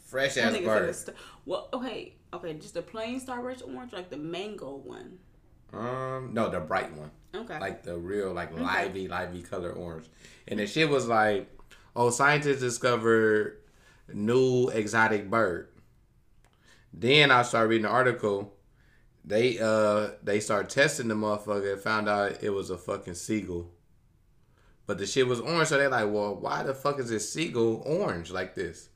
[0.06, 0.96] fresh ass bird.
[0.96, 5.18] st- well, okay, okay, just a plain Starburst orange, like the mango one.
[5.74, 7.60] Um, no, the bright one, Okay.
[7.60, 10.06] like the real like lively lively color orange.
[10.48, 11.50] And the shit was like,
[11.96, 13.59] oh, scientists discovered
[14.14, 15.70] new exotic bird.
[16.94, 18.54] Then I started reading the article.
[19.24, 23.72] They uh they started testing the motherfucker and found out it was a fucking seagull.
[24.86, 27.84] But the shit was orange, so they like, well, why the fuck is this seagull
[27.86, 28.90] orange like this?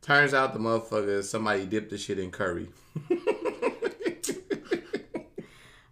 [0.00, 2.68] Turns out the motherfucker somebody dipped the shit in curry.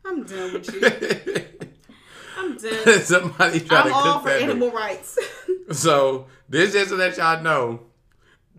[0.04, 0.80] I'm done with you.
[2.38, 3.00] I'm done.
[3.02, 5.18] Somebody try I'm to all cook for animal rights.
[5.72, 7.80] So this just to let y'all know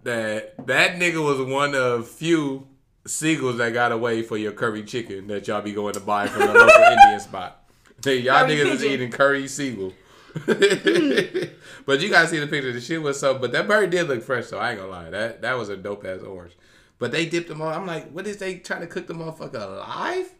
[0.07, 2.67] that that nigga was one of few
[3.05, 6.41] seagulls that got away for your curry chicken that y'all be going to buy from
[6.47, 7.63] the local Indian spot.
[8.03, 9.93] Hey, y'all Curry niggas is eating curry seagull.
[10.33, 10.51] Hmm.
[11.85, 12.71] but you gotta see the picture.
[12.71, 13.37] The shit was so.
[13.37, 15.09] But that bird did look fresh, so I ain't gonna lie.
[15.09, 16.53] That that was a dope ass orange.
[16.99, 17.69] But they dipped them all.
[17.69, 20.31] I'm like, what is they trying to cook the motherfucker alive?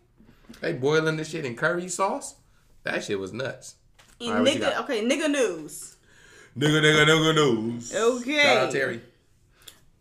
[0.62, 2.36] They boiling the shit in curry sauce.
[2.84, 3.76] That shit was nuts.
[4.20, 5.98] Right, nigga, okay, nigga news.
[6.58, 7.94] Nigga, nigga, nigga news.
[7.94, 8.42] Okay.
[8.42, 9.02] Shout out Terry.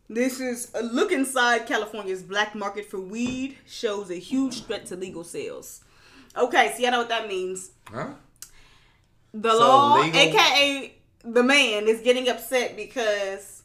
[0.09, 4.97] This is a look inside California's black market for weed shows a huge threat to
[4.97, 5.83] legal sales.
[6.37, 7.71] Okay, see, I know what that means.
[7.93, 8.11] Huh?
[9.35, 10.93] The So law, legal- aka
[11.25, 13.63] the man, is getting upset because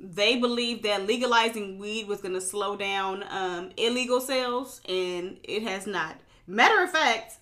[0.00, 5.62] they believe that legalizing weed was going to slow down um, illegal sales, and it
[5.62, 6.16] has not.
[6.48, 7.34] Matter of fact,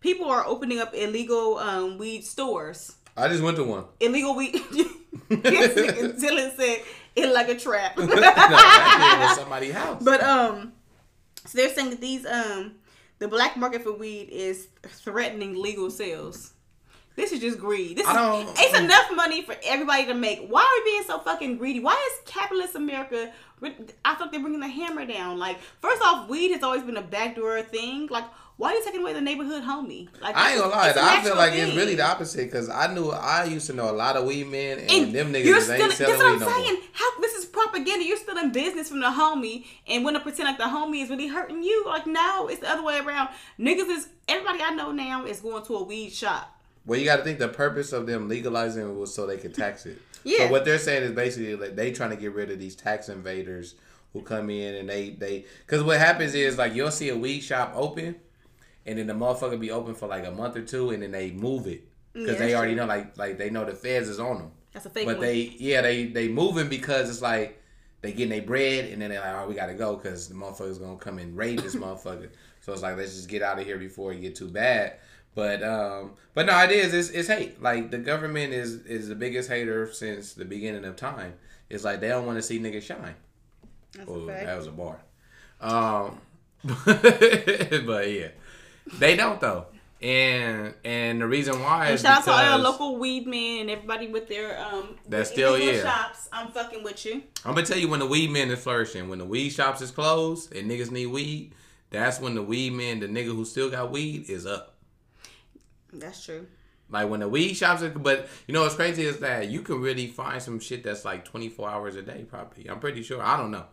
[0.00, 2.96] people are opening up illegal um, weed stores.
[3.16, 3.84] I just went to one.
[3.98, 4.54] Illegal weed.
[5.30, 6.82] Dylan said
[7.16, 7.96] it like a trap.
[7.98, 10.02] no, that somebody's house.
[10.02, 10.72] But um,
[11.46, 12.76] so they're saying that these um,
[13.18, 16.54] the black market for weed is threatening legal sales.
[17.16, 17.98] This is just greed.
[17.98, 20.46] This I is, it's enough money for everybody to make.
[20.48, 21.80] Why are we being so fucking greedy?
[21.80, 23.32] Why is capitalist America?
[24.04, 25.38] I thought they're bringing the hammer down.
[25.38, 28.06] Like, first off, weed has always been a backdoor thing.
[28.06, 28.24] Like,
[28.60, 30.08] why are you taking away the neighborhood homie?
[30.20, 33.08] Like, I ain't gonna lie, I feel like it's really the opposite because I knew
[33.10, 35.76] I used to know a lot of weed men and, And them niggas you're still,
[35.76, 36.74] ain't that's selling what I'm no saying.
[36.74, 36.82] more.
[36.92, 38.04] How this is propaganda.
[38.04, 41.08] You're still in business from the homie, and want to pretend like the homie is
[41.08, 41.84] really hurting you.
[41.86, 43.30] Like no, it's the other way around.
[43.58, 46.54] Niggas is everybody I know now is going to a weed shop.
[46.84, 49.54] Well, you got to think the purpose of them legalizing it was so they could
[49.54, 49.98] tax it.
[50.22, 50.46] Yeah.
[50.46, 53.08] So what they're saying is basically like they trying to get rid of these tax
[53.08, 53.74] invaders
[54.12, 57.40] who come in and they they because what happens is like you'll see a weed
[57.40, 58.16] shop open,
[58.90, 61.30] and then the motherfucker be open for like a month or two, and then they
[61.30, 62.82] move it because Yeah, they already true.
[62.82, 64.50] know like like they know the feds is on them.
[64.72, 65.26] That's a fake But one.
[65.26, 67.62] they, yeah, they they moving because it's like
[68.02, 70.78] they getting their bread, and then they're like, oh, we gotta go because the motherfucker's
[70.78, 72.30] gonna come and raid this motherfucker.
[72.60, 74.94] So it's like let's just get out of here before it get too bad.
[75.34, 76.92] But um, but no, it is.
[76.92, 77.62] It's, it's hate.
[77.62, 81.34] Like the government is is the biggest hater since the beginning of time.
[81.68, 83.14] It's like they don't want to see niggas shine.
[83.96, 84.46] That's Oh, fact.
[84.46, 85.00] that was a bar.
[85.60, 86.18] Um,
[86.84, 88.28] but yeah,
[88.98, 89.66] they don't though.
[90.02, 93.60] And and the reason why And is shout out to all because local weed men
[93.62, 95.82] and everybody with their um That's still- yeah.
[95.82, 96.28] shops.
[96.32, 97.22] I'm fucking with you.
[97.44, 99.08] I'm gonna tell you when the weed men is flourishing.
[99.10, 101.52] When the weed shops is closed and niggas need weed,
[101.90, 104.74] that's when the weed man, the nigga who still got weed, is up.
[105.92, 106.46] That's true.
[106.88, 109.80] Like when the weed shops are, but you know what's crazy is that you can
[109.80, 112.68] really find some shit that's like 24 hours a day, probably.
[112.68, 113.22] I'm pretty sure.
[113.22, 113.64] I don't know,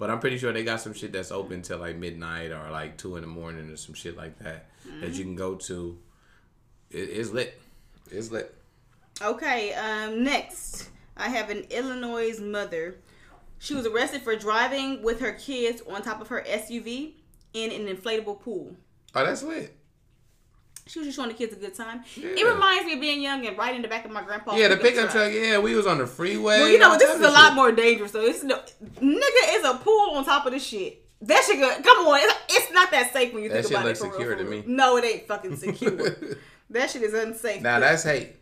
[0.00, 2.96] but I'm pretty sure they got some shit that's open till like midnight or like
[2.96, 4.64] two in the morning or some shit like that
[5.02, 5.98] that you can go to.
[6.90, 7.60] It, it's lit.
[8.10, 8.54] It's lit.
[9.20, 10.88] Okay, um, next
[11.18, 12.96] I have an Illinois mother.
[13.58, 17.12] She was arrested for driving with her kids on top of her SUV
[17.52, 18.74] in an inflatable pool.
[19.14, 19.76] Oh, that's lit.
[20.86, 22.02] She was just showing the kids a good time.
[22.16, 24.68] It reminds me of being young and riding in the back of my grandpa's Yeah,
[24.68, 25.32] the pickup truck.
[25.32, 26.58] Yeah, we was on the freeway.
[26.58, 26.98] Well, you know what?
[26.98, 27.54] This is a lot shit.
[27.54, 28.12] more dangerous.
[28.12, 28.56] So it's no
[29.00, 31.04] nigga is a pool on top of this shit.
[31.22, 31.84] That shit good.
[31.84, 33.88] Come on, it's, it's not that safe when you That think about it.
[33.88, 34.64] looks For real, secure for to me.
[34.66, 36.16] No, it ain't fucking secure.
[36.70, 37.60] that shit is unsafe.
[37.62, 38.36] Now that's hate.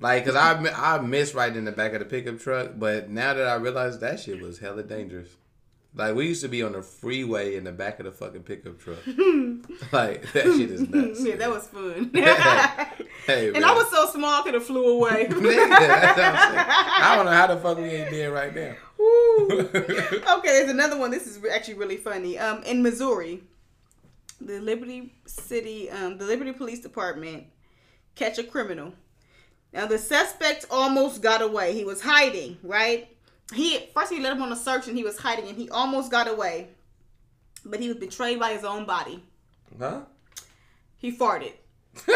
[0.00, 3.34] Like, cause I I miss riding in the back of the pickup truck, but now
[3.34, 5.30] that I realize that shit was hella dangerous.
[5.94, 8.78] Like we used to be on the freeway in the back of the fucking pickup
[8.78, 8.98] truck.
[9.92, 11.24] like that shit is nuts.
[11.24, 12.12] yeah, that was fun.
[13.26, 15.26] Hey, and I was so small, I could have flew away.
[15.26, 16.66] Nigga, I'm saying.
[17.02, 18.74] I don't know how the fuck we ain't dead right now.
[20.38, 21.10] Okay, there's another one.
[21.10, 22.38] This is actually really funny.
[22.38, 23.42] Um, in Missouri,
[24.40, 27.44] the Liberty City, um, the Liberty Police Department
[28.14, 28.94] catch a criminal.
[29.74, 31.74] Now the suspect almost got away.
[31.74, 33.14] He was hiding, right?
[33.54, 36.10] He first he let him on a search and he was hiding and he almost
[36.10, 36.68] got away,
[37.64, 39.22] but he was betrayed by his own body.
[39.78, 40.02] Huh?
[40.98, 41.52] He farted.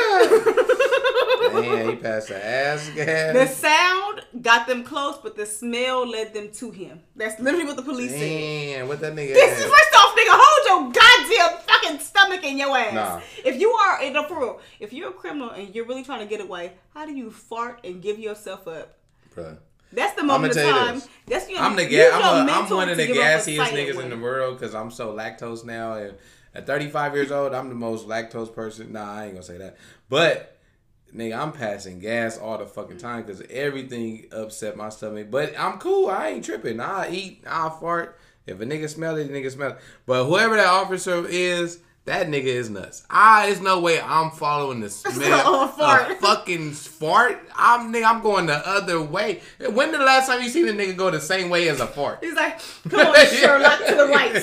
[1.52, 3.32] Man, he passed the ass gas.
[3.32, 7.00] The sound got them close, but the smell led them to him.
[7.16, 8.20] That's literally what the police said.
[8.20, 12.58] Damn, what that nigga This is first off, nigga, hold your goddamn fucking stomach in
[12.58, 12.94] your ass.
[12.94, 13.20] Nah.
[13.44, 16.26] If you are, no, for real, if you're a criminal and you're really trying to
[16.26, 18.98] get away, how do you fart and give yourself up?
[19.34, 19.58] Bruh.
[19.92, 20.94] That's the moment of time.
[20.94, 21.08] this.
[21.26, 21.60] That's your.
[21.60, 24.74] I'm the ga- I'm, a, I'm one of the gassiest niggas in the world because
[24.74, 25.94] I'm so lactose now.
[25.94, 26.14] And
[26.54, 28.92] at 35 years old, I'm the most lactose person.
[28.92, 29.76] Nah, I ain't gonna say that.
[30.08, 30.58] But
[31.14, 33.02] nigga, I'm passing gas all the fucking mm.
[33.02, 35.30] time because everything upset my stomach.
[35.30, 36.08] But I'm cool.
[36.08, 36.80] I ain't tripping.
[36.80, 37.44] I eat.
[37.46, 38.18] I fart.
[38.46, 39.78] If a nigga smell it, nigga smell it.
[40.06, 43.04] But whoever that officer is, That nigga is nuts.
[43.10, 46.18] Ah, there's no way I'm following the smell Oh, of fart.
[46.20, 47.38] fucking fart.
[47.54, 49.40] I'm nigga, I'm going the other way.
[49.70, 52.18] When the last time you seen a nigga go the same way as a fart?
[52.20, 54.34] He's like, come on, Sherlock, to the right.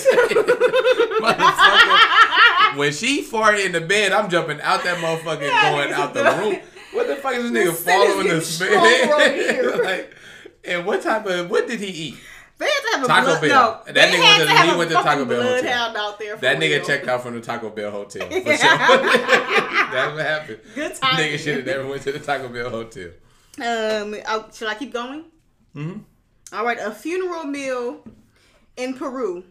[2.77, 6.23] When she farted in the bed, I'm jumping out that motherfucker Yeah, going out the
[6.23, 6.59] room.
[6.93, 10.15] What the fuck is this nigga This following the strong right like,
[10.63, 12.15] and what type of what did he eat?
[12.59, 13.83] They had to have a Taco blood, Bell.
[13.87, 15.97] No, That nigga went to he went to Taco Bell hotel.
[15.97, 16.35] out there.
[16.35, 16.85] For That nigga real.
[16.85, 18.43] checked out from the Taco Bell hotel for sure.
[18.59, 20.59] That's what happened.
[20.75, 21.15] Good time.
[21.17, 23.09] Nigga should have never went to the Taco Bell hotel.
[23.57, 25.25] Um, oh, should I keep going?
[25.75, 26.03] Mhm.
[26.53, 28.03] All right, a funeral meal
[28.77, 29.43] in Peru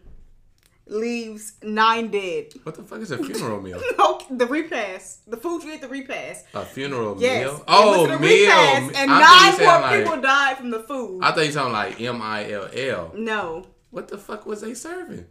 [0.89, 2.47] leaves nine dead.
[2.63, 3.81] What the fuck is a funeral meal?
[3.99, 6.45] Okay, the repast, the food you ate, the repast.
[6.53, 7.45] A funeral Yes.
[7.45, 7.63] meal?
[7.67, 8.29] Oh, to meal.
[8.47, 11.21] repast, and I nine more like- people died from the food.
[11.23, 13.11] I thought you sounded like M I L L.
[13.15, 13.65] no.
[13.91, 15.25] What the fuck was they serving?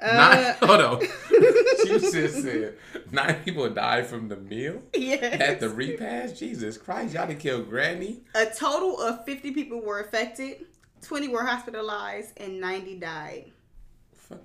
[0.00, 1.00] Uh, Nine, hold on.
[1.30, 2.74] you just said
[3.12, 5.40] nine people died from the meal yes.
[5.40, 6.38] at the repast.
[6.38, 8.22] Jesus Christ, y'all done killed Granny.
[8.34, 10.64] A total of 50 people were affected,
[11.02, 13.52] 20 were hospitalized, and 90 died.
[14.16, 14.40] Fuck.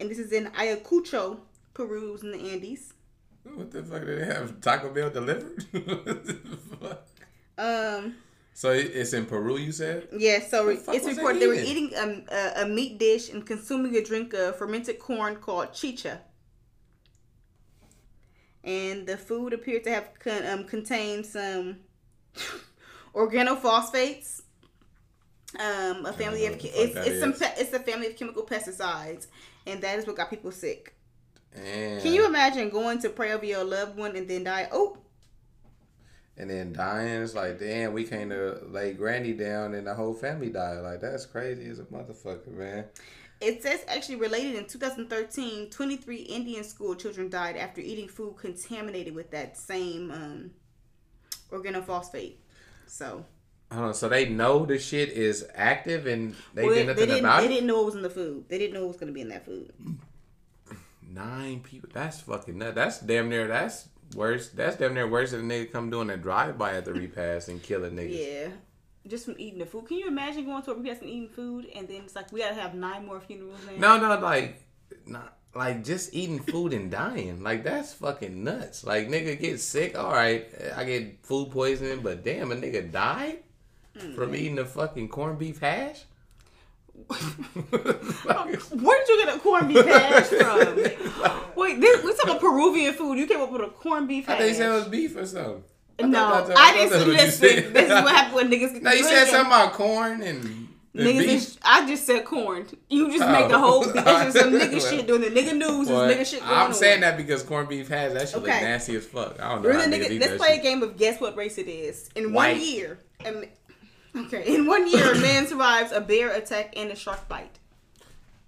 [0.00, 1.38] And this is in Ayacucho,
[1.74, 2.92] Peru's in the Andes.
[3.44, 4.60] What the fuck did they have?
[4.60, 5.64] Taco Bell delivered?
[5.72, 6.34] What the
[6.80, 7.06] fuck?
[7.58, 8.16] Um,
[8.52, 10.08] so it's in Peru, you said?
[10.16, 11.92] yeah, so it's reported they were eating?
[11.96, 16.20] um, a, a meat dish and consuming a drink of fermented corn called chicha.
[18.64, 21.76] And the food appeared to have con- um, contained some
[23.14, 24.42] organophosphates.
[25.58, 28.08] Um, a family of what the che- fuck it's, it's some pe- it's a family
[28.08, 29.28] of chemical pesticides,
[29.66, 30.94] and that is what got people sick.
[31.54, 34.68] And, Can you imagine going to pray over your loved one and then die?
[34.70, 34.98] Oh,
[36.38, 40.12] and then dying, it's like, damn, we came to lay Granny down and the whole
[40.12, 40.80] family died.
[40.80, 42.84] Like, that's crazy as a motherfucker, man.
[43.40, 49.14] It says actually related in 2013, 23 Indian school children died after eating food contaminated
[49.14, 50.50] with that same um,
[51.50, 52.36] organophosphate.
[52.86, 53.24] So
[53.72, 57.18] Hold on, so they know the shit is active and they Well, did nothing didn't,
[57.24, 57.48] about they it?
[57.48, 58.44] didn't know it was in the food.
[58.48, 59.72] They didn't know it was going to be in that food.
[61.02, 61.88] Nine people.
[61.92, 62.74] That's fucking nuts.
[62.74, 63.48] That's damn near.
[63.48, 64.50] That's worse.
[64.50, 67.48] That's damn near worse than a nigga come doing a drive by at the repast
[67.48, 68.26] and killing niggas.
[68.26, 68.48] Yeah.
[69.08, 69.86] Just from eating the food.
[69.86, 72.40] Can you imagine going to a repast and eating food and then it's like we
[72.40, 73.98] gotta have nine more funerals now?
[73.98, 74.62] No, no, like,
[75.06, 77.42] not like just eating food and dying.
[77.42, 78.84] Like that's fucking nuts.
[78.84, 79.98] Like nigga get sick.
[79.98, 80.46] All right,
[80.76, 83.38] I get food poisoning, but damn, a nigga died
[84.14, 86.04] from eating the fucking corned beef hash.
[87.08, 90.76] Where did you get a corned beef hash from?
[91.56, 93.18] Wait, this, we talking about Peruvian food.
[93.18, 94.40] You came up with a corned beef I hash.
[94.40, 95.62] thought you said it was beef or something.
[95.98, 97.48] I no, I thought didn't that's what you listen.
[97.64, 97.74] said.
[97.74, 100.62] This is what happened when niggas get No, you said something about corn and, and
[100.94, 102.66] Niggas, is, I just said corn.
[102.88, 103.32] You just Oh.
[103.32, 103.84] make the whole.
[103.84, 105.88] That's just some nigga Well, shit doing the nigga news.
[105.88, 108.60] Well, is nigga shit I'm saying that because corned beef has that shit look Okay.
[108.62, 109.38] nasty as fuck.
[109.40, 112.08] I don't know niggas nigga, let's play a game of guess what race it is.
[112.16, 112.56] In White.
[112.56, 113.40] one year, a ma-
[114.16, 117.58] okay, in one year, a man survives a bear attack and a shark bite.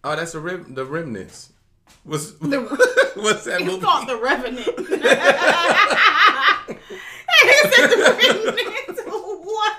[0.05, 1.53] Oh, that's the rem- the remnants.
[2.05, 2.61] What's The-
[3.16, 3.83] what's that It's movie?
[3.85, 4.66] called The Revenant.
[7.39, 9.45] He The Revenant.
[9.45, 9.75] What?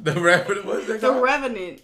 [0.00, 0.66] the revenant.
[0.66, 1.22] What's that The called?
[1.22, 1.82] Revenant.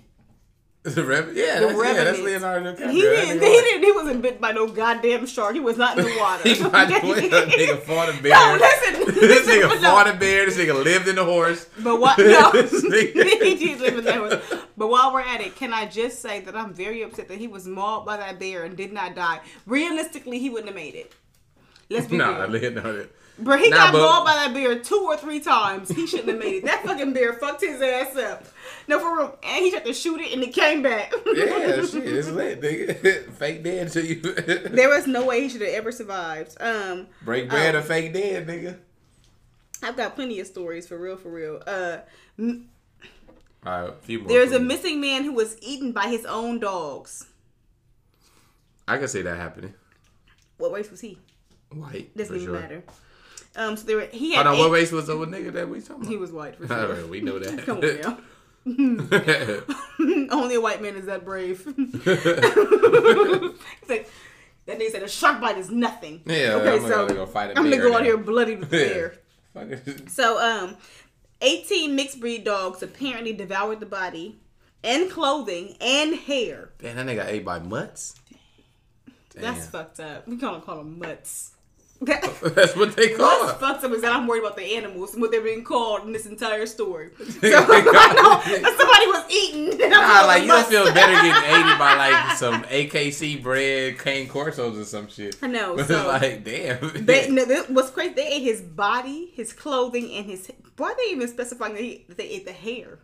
[0.84, 1.38] The revenant.
[1.38, 2.90] Yeah, The that's, yeah, that's Leonardo DiCaprio.
[2.90, 3.40] He didn't.
[3.42, 3.82] He didn't.
[3.84, 5.54] He wasn't bit by no goddamn shark.
[5.54, 6.46] He was not in the water.
[6.46, 8.32] He might have went that nigga fought a bear.
[8.32, 9.04] No, listen.
[9.14, 9.90] this listen, nigga no.
[9.90, 10.44] fought a bear.
[10.44, 11.66] This nigga lived in the horse.
[11.82, 12.18] But what?
[12.18, 14.40] No, he did live in that one.
[14.76, 17.48] But while we're at it, can I just say that I'm very upset that he
[17.48, 19.40] was mauled by that bear and did not die.
[19.64, 21.14] Realistically, he wouldn't have made it.
[21.88, 22.50] Let's be Nah, real.
[22.50, 23.08] Leonardo.
[23.36, 25.88] Bro, he Nah, got but- mauled by that bear two or three times.
[25.88, 26.64] He shouldn't have made it.
[26.66, 28.46] That fucking bear fucked his ass up.
[28.86, 29.38] No, for real.
[29.42, 31.12] And he tried to shoot it and it came back.
[31.26, 31.44] Yeah,
[31.84, 33.32] shit, it's lit, nigga.
[33.32, 34.20] fake dead to you.
[34.20, 36.56] there was no way he should have ever survived.
[36.60, 37.78] Um, Break bread Oh.
[37.78, 38.78] or fake dead, nigga.
[39.82, 41.60] I've got plenty of stories for real, for real.
[41.66, 41.98] Uh,
[42.38, 42.68] m-
[43.66, 44.28] All right, a few more.
[44.28, 47.26] there's a missing man who was eaten by his own dogs.
[48.86, 49.74] I can see that happening.
[50.58, 51.18] What race was he?
[51.72, 52.16] White.
[52.16, 52.60] Doesn't for even sure.
[52.60, 52.82] matter.
[53.56, 55.80] Um, so there were, he had Hold on, what race was the nigga that we
[55.80, 56.08] talking about?
[56.10, 56.94] he was white for sure.
[56.94, 57.64] right, we know that.
[57.66, 58.18] Come on now.
[60.34, 61.64] Only a white man is that brave.
[63.88, 64.08] Like,
[64.66, 66.22] that nigga said a shark bite is nothing.
[66.24, 68.04] Yeah, Okay, I'm gonna so go fight a I'm gonna go out now.
[68.04, 69.10] here bloody with Yeah.
[69.54, 69.92] bear.
[70.08, 70.76] So, um,
[71.42, 74.40] 18 mixed breed dogs apparently devoured the body
[74.82, 76.70] and clothing and hair.
[76.78, 78.14] Damn, that nigga ate by mutts.
[79.34, 80.26] That's fucked up.
[80.26, 81.50] We gonna call them mutts.
[82.04, 83.56] That- That's what they call it.
[83.56, 86.12] fucked up is that I'm worried about the animals and what they're being called in
[86.12, 87.10] this entire story.
[87.18, 87.82] So I
[88.14, 89.90] know that somebody was eating.
[89.90, 94.80] Nah, like you don't feel better getting aided by like some AKC bred, cane corsos
[94.80, 95.36] or some shit.
[95.42, 95.76] I know.
[95.76, 97.04] But So like, damn.
[97.04, 98.14] they, no, this, what's crazy?
[98.14, 100.50] They ate his body, his clothing, and his.
[100.76, 102.98] Why are they even specifying that, he, that they ate the hair?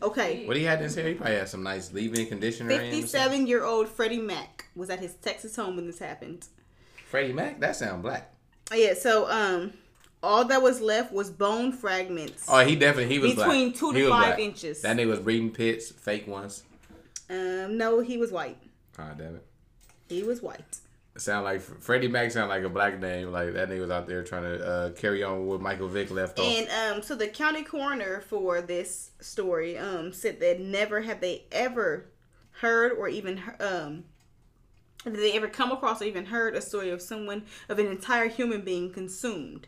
[0.00, 0.46] Okay.
[0.46, 1.08] what he had in his hair?
[1.08, 2.70] He probably had some nice leave-in conditioner.
[2.70, 3.00] in or something.
[3.02, 6.46] 57 year old Freddie Mack was at his Texas home when this happened.
[7.08, 7.60] Freddie Mack.
[7.60, 8.32] That sound black.
[8.74, 9.72] Yeah, so um,
[10.22, 12.46] all that was left was bone fragments.
[12.48, 13.78] Oh, he definitely he was Between black.
[13.80, 14.82] two to five inches.
[14.82, 16.64] That nigga was breeding pits, fake ones.
[17.30, 18.58] Um, no, he was white.
[18.98, 19.46] Ah, damn it.
[20.08, 20.78] He was white.
[21.16, 23.32] Sound like Freddie Mack sound like a black name.
[23.32, 26.38] Like that nigga was out there trying to uh, carry on what Michael Vick left
[26.38, 26.46] off.
[26.46, 31.42] And um, so the county coroner for this story um said that never have they
[31.50, 32.06] ever
[32.60, 34.04] heard or even um
[35.08, 38.28] did they ever come across or even heard a story of someone of an entire
[38.28, 39.66] human being consumed.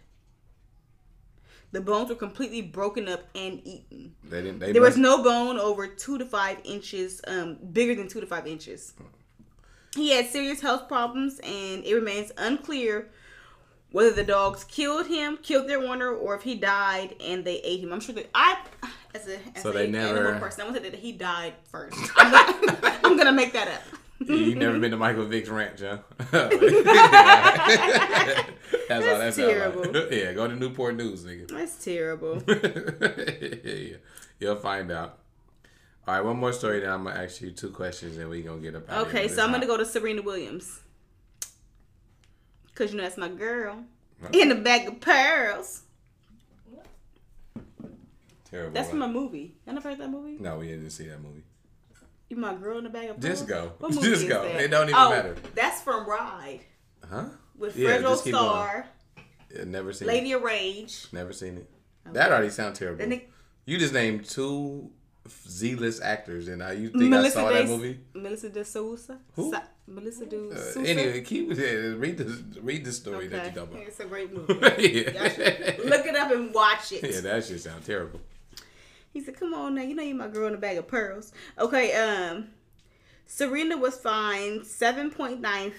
[1.72, 4.16] The bones were completely broken up and eaten.
[4.24, 4.59] They didn't.
[4.59, 8.26] They There was no bone over two to five inches, um, bigger than two to
[8.26, 8.93] five inches.
[9.95, 13.11] He had serious health problems, and it remains unclear
[13.93, 17.80] whether the dogs killed him, killed their owner, or if he died and they ate
[17.80, 17.93] him.
[17.93, 18.59] I'm sure that I,
[19.14, 21.12] as a as So a they never- animal person, I want to say that he
[21.12, 21.97] died first.
[22.16, 23.82] I'm gonna, I'm gonna make that up.
[24.27, 25.99] You never been to Michael Vick's ranch, huh?
[26.31, 26.55] that's
[29.07, 29.18] all.
[29.18, 29.87] That's terrible.
[29.87, 30.07] All.
[30.11, 31.49] Yeah, go to Newport News, nigga.
[31.49, 32.43] That's terrible.
[32.47, 33.97] yeah,
[34.39, 35.18] you'll find out.
[36.07, 36.81] All right, one more story.
[36.81, 38.91] Then I'm gonna ask you two questions, and we gonna get up.
[38.91, 40.81] Okay, so I'm gonna go to Serena Williams,
[42.75, 43.85] cause you know that's my girl.
[44.33, 45.83] In a bag of pearls.
[48.51, 48.73] Terrible.
[48.75, 49.55] That's from a movie.
[49.66, 50.37] I never heard that movie.
[50.41, 51.45] No, we didn't see that movie.
[52.31, 53.72] You my girl in the bag of Just go.
[53.91, 54.45] Just go.
[54.45, 54.61] that?
[54.61, 55.35] It don't even oh, matter.
[55.57, 56.61] That's from Ride
[57.09, 57.24] Huh?
[57.59, 58.45] with Yeah, Fredro just keep going.
[58.47, 58.87] Starr,
[59.55, 60.37] Yeah, never seen Lady it.
[60.37, 61.07] of Rage.
[61.12, 61.68] Never seen it.
[62.12, 63.05] That already sounds terrible.
[63.66, 64.91] You just named two
[65.28, 67.99] Z-list actors, and I you think I saw De, that movie?
[68.14, 69.18] Melissa De Sousa.
[69.35, 69.51] Who?
[69.53, 70.89] Sa- Melissa De Uh, Sousa.
[70.89, 73.87] anyway, keep yeah, read the read the story that you talking about.
[73.89, 74.55] It's a great movie.
[74.78, 75.74] yeah.
[75.85, 77.03] Look it up and watch it.
[77.12, 78.20] yeah, that shit sound terrible.
[79.13, 81.33] He said, "Come on now, you know you my girl in a bag of pearls."
[81.59, 82.49] Okay, um,
[83.27, 85.73] Serena was fined seven point nine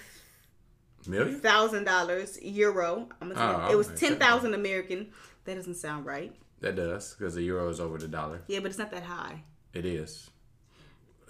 [1.08, 1.84] Million?
[1.84, 3.10] dollars euro.
[3.22, 5.12] I'm gonna Oh, it was ten thousand American.
[5.46, 6.36] That doesn't sound right.
[6.60, 8.42] That does because the euro is over the dollar.
[8.48, 9.44] Yeah, but it's not that high.
[9.74, 10.30] It is.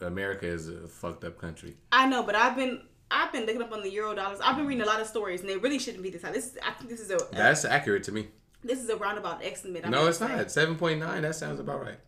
[0.01, 1.77] America is a fucked up country.
[1.91, 4.39] I know, but I've been I've been looking up on the euro dollars.
[4.43, 6.31] I've been reading a lot of stories, and they really shouldn't be this high.
[6.31, 8.27] This is I think this is a That's accurate to me.
[8.63, 9.85] This is a roundabout estimate.
[9.85, 10.27] I'm No, it's say.
[10.27, 10.51] not.
[10.51, 11.21] Seven point nine.
[11.23, 11.99] That sounds about right.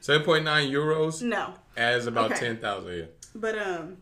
[0.00, 2.40] Seven point nine euros No, as about Okay.
[2.40, 2.98] ten thousand.
[2.98, 3.04] Yeah.
[3.34, 3.98] but um,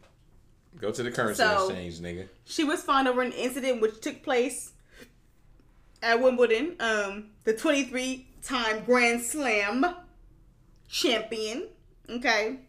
[0.81, 2.29] Go to the currency So- exchange, nigga.
[2.45, 4.73] she was fined over an incident which took place
[6.01, 6.77] at Wimbledon.
[6.81, 9.85] Um, the 23 time Grand Slam
[10.89, 11.69] champion.
[12.09, 12.61] Okay.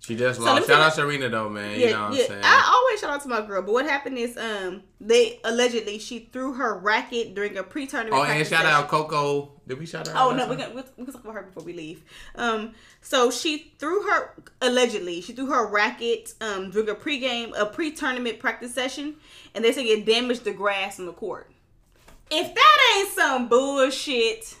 [0.00, 0.66] She just So lost.
[0.66, 1.78] Shout out Serena though, man.
[1.78, 2.22] Yeah, you know what yeah.
[2.22, 2.42] I'm saying?
[2.44, 3.62] I always shout out to my girl.
[3.62, 8.14] But what happened is, um, they allegedly she threw her racket during a pre-tournament.
[8.16, 8.66] oh, and shout session.
[8.66, 9.52] out Coco.
[9.66, 10.16] Did we shout out?
[10.16, 10.50] Oh no, time?
[10.50, 12.04] we can we we can talk about her before we leave.
[12.36, 12.72] Um,
[13.02, 18.38] so she threw her allegedly she threw her racket um during a pregame a pre-tournament
[18.38, 19.16] practice session,
[19.54, 21.50] and they say it damaged the grass on the court.
[22.30, 24.54] If that ain't some bullshit,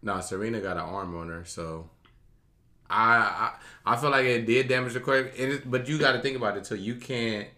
[0.00, 1.90] No, Serena got an arm on her, so
[2.88, 3.54] I I,
[3.84, 5.34] I feel like it did damage the court.
[5.38, 6.76] And it, but you got to think about it too.
[6.76, 7.48] You can't.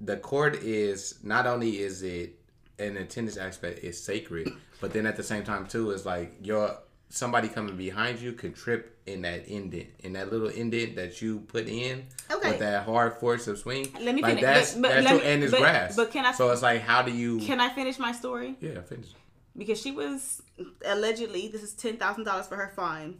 [0.00, 2.38] The court is not only is it
[2.78, 4.50] an attendance aspect is sacred,
[4.80, 8.56] but then at the same time too, it's like your somebody coming behind you could
[8.56, 12.50] trip in that indent, in that little indent that you put in Okay.
[12.50, 13.86] with that hard force of swing.
[14.00, 15.94] Let me like finish- that's, but- but that's let me- and it's but- grass.
[15.96, 17.38] but can I- So it's like, how do you?
[17.38, 18.56] can I finish my story?
[18.60, 19.10] yeah, finish.
[19.56, 20.42] because she was
[20.84, 23.18] allegedly this is ten thousand dollars for her fine.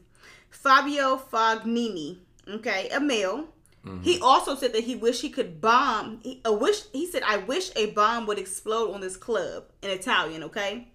[0.51, 2.19] Fabio Fognini,
[2.49, 3.49] okay, a male.
[3.85, 4.03] Mm-hmm.
[4.03, 6.21] He also said that he wished he could bomb.
[6.23, 9.91] He, a wish he said, "I wish a bomb would explode on this club." In
[9.91, 10.89] Italian, okay.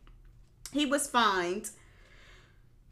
[0.71, 1.69] He was fined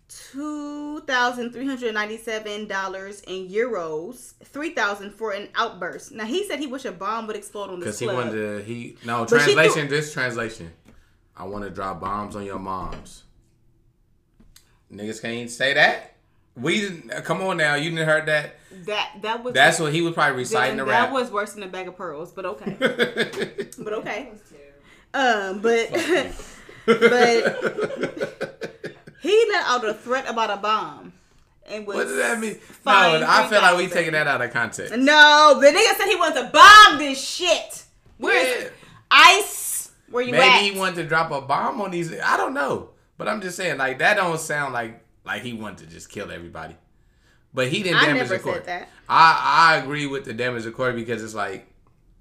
[0.08, 6.12] two thousand three hundred ninety-seven dollars in euros, three thousand for an outburst.
[6.12, 8.10] Now he said he wished a bomb would explode on this club.
[8.16, 10.72] Because he wanted to, he, no, But translation, this translation.
[11.36, 13.24] I want to drop bombs on your moms.
[14.92, 16.17] Niggas can't say that.
[16.60, 18.56] We didn't, come on now, you didn't heard that.
[18.86, 21.12] that that was That's what he was probably reciting that, the that rap.
[21.14, 22.76] was worse than a bag of pearls, but okay.
[22.80, 24.32] but But okay.
[25.14, 25.92] Um, but
[26.86, 26.98] but
[29.22, 31.14] he let out a threat about a bomb.
[31.70, 32.58] And was what does that mean?
[32.86, 33.92] No, I feel like we $3,000.
[33.94, 34.96] taking that out of context.
[34.96, 37.84] No, the nigga said he wanted to bomb this shit.
[38.18, 38.70] Where's Yeah.
[39.12, 39.46] I
[40.10, 40.40] Where you at?
[40.40, 40.74] Maybe at?
[40.74, 42.18] he wanted to drop a bomb on these.
[42.20, 45.80] I don't know, but I'm just saying like that don't sound like like he wanted
[45.80, 46.76] to just kill everybody.
[47.54, 48.66] But he didn't I damage the court.
[48.66, 48.90] said that.
[49.08, 51.68] I I agree with the damage the court because it's like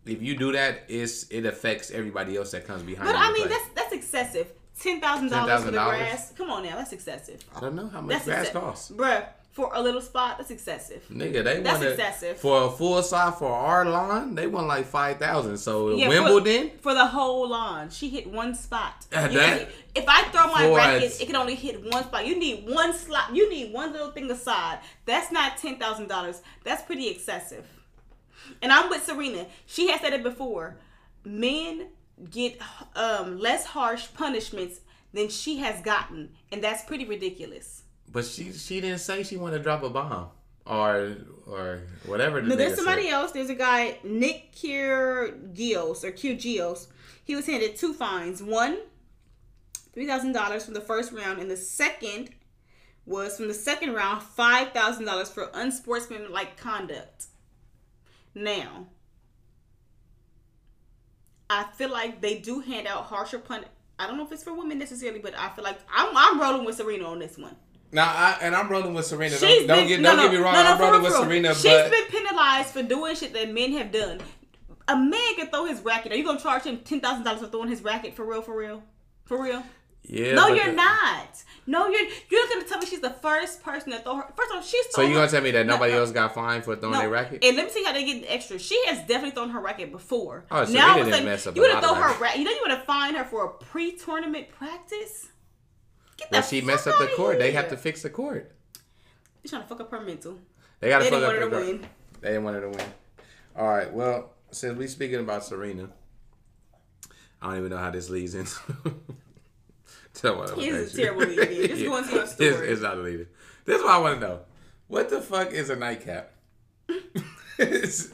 [0.05, 3.07] if you do that, it's it affects everybody else that comes behind.
[3.09, 3.57] But I mean, play.
[3.57, 4.53] that's that's excessive.
[4.79, 6.33] Ten thousand dollars for the grass.
[6.37, 7.43] Come on now, that's excessive.
[7.57, 8.91] I don't know how much That's grass exce- costs.
[8.91, 9.27] bruh.
[9.57, 11.03] For a little spot, that's excessive.
[11.11, 12.37] Nigga, they That's want excessive.
[12.37, 14.35] for a full side for our lawn.
[14.35, 15.57] They want like five thousand.
[15.57, 17.89] So Yeah, Wimbledon, for, the whole lawn.
[17.89, 19.07] She hit one spot.
[19.11, 22.27] Uh, that- can- if I throw my racket, it can only hit one spot.
[22.27, 23.35] You need one slot.
[23.35, 24.81] You need one little thing aside.
[25.07, 26.43] That's not ten thousand dollars.
[26.63, 27.65] That's pretty excessive.
[28.61, 29.47] And I'm with Serena.
[29.65, 30.77] She has said it before.
[31.25, 31.87] Men
[32.31, 32.61] get
[32.95, 34.81] um, less harsh punishments
[35.15, 37.85] than she has gotten, and that's pretty ridiculous.
[38.13, 40.29] But she she didn't say she wanted to drop a bomb
[40.67, 42.41] or or whatever.
[42.41, 43.13] The No, there's somebody said.
[43.13, 43.33] else.
[43.33, 46.89] There's a guy, Nick Kyrgios or Kyrgios.
[47.25, 48.43] He was handed two fines.
[48.43, 48.79] One,
[49.93, 52.31] three thousand dollars from the first round, and the second
[53.05, 57.27] was from the second round, five thousand dollars for unsportsmanlike conduct.
[58.35, 58.87] Now,
[61.49, 63.65] I feel like they do hand out harsher pun.
[63.99, 66.67] I don't know if it's for women necessarily, but I feel like I'm, I'm rolling
[66.67, 67.57] with Serena on this one.
[67.93, 69.39] Now, I, and I'm rolling with Serena.
[69.39, 70.55] Don't, don't get no, don't no, get me wrong.
[70.55, 71.13] no, I'm rolling with.
[71.15, 74.21] Serena, She's but been penalized for doing shit that men have done.
[74.89, 76.13] A man can throw his racket.
[76.13, 78.43] Are you gonna charge him ten thousand dollars for throwing his racket for real?
[78.43, 78.83] For real?
[79.25, 79.63] For real?
[80.09, 80.35] yeah.
[80.35, 81.43] no, you're not.
[81.67, 84.33] No, you're you're not gonna tell me she's the first person to throw her.
[84.37, 86.01] First of all, she's So you gonna tell me that nobody no.
[86.01, 87.01] else got fined for throwing no.
[87.01, 87.45] their racket?
[87.45, 88.59] And let me see how they get the extra.
[88.59, 90.45] She has definitely thrown her racket before.
[90.51, 91.97] Oh, Serena now all of a didn't sudden, mess up you would want to lot
[91.97, 92.39] throw her racket.
[92.39, 95.29] You know you want to fine her for a pre-tournament practice.
[96.17, 97.39] Get well, she messed up the court.
[97.39, 98.51] They have to fix the court.
[99.43, 100.39] You're trying to fuck up her mental.
[100.81, 101.87] They got to They fuck didn't up want her to win.
[102.21, 102.87] They didn't want her to win.
[103.57, 103.93] All right.
[103.93, 105.89] Well, since we speaking about Serena,
[107.43, 108.57] I don't even know how this leads into.
[110.15, 111.69] Tell what Here's a terrible lead.
[111.71, 112.69] Just go into your It's, story.
[112.69, 113.27] it's not a lead.
[113.67, 114.41] This is what I want to know.
[114.89, 116.33] What the fuck is a nightcap?
[117.59, 118.11] It's-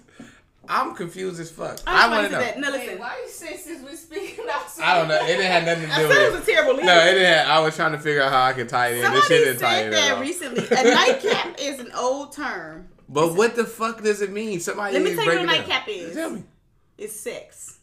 [0.68, 1.80] I'm confused as fuck.
[1.86, 2.40] I I'm want to to know.
[2.40, 2.58] that.
[2.58, 2.88] No, listen.
[2.90, 5.16] Wait, why you say since we speaking about I don't know.
[5.24, 6.52] It didn't have nothing to I do said it with was it.
[6.52, 6.86] a terrible lead.
[6.86, 7.34] No, it didn't.
[7.34, 9.12] Have, I was trying to figure out how I could tie it in.
[9.12, 10.66] this shit Somebody didn't tie said it at that recently.
[10.70, 12.88] A nightcap is an old term.
[13.08, 14.60] But what the fuck does it mean?
[14.60, 15.68] Somebody Let me needs tell to you what a it down.
[15.68, 16.14] nightcap is.
[16.14, 16.44] Tell me.
[16.96, 17.78] It's sex.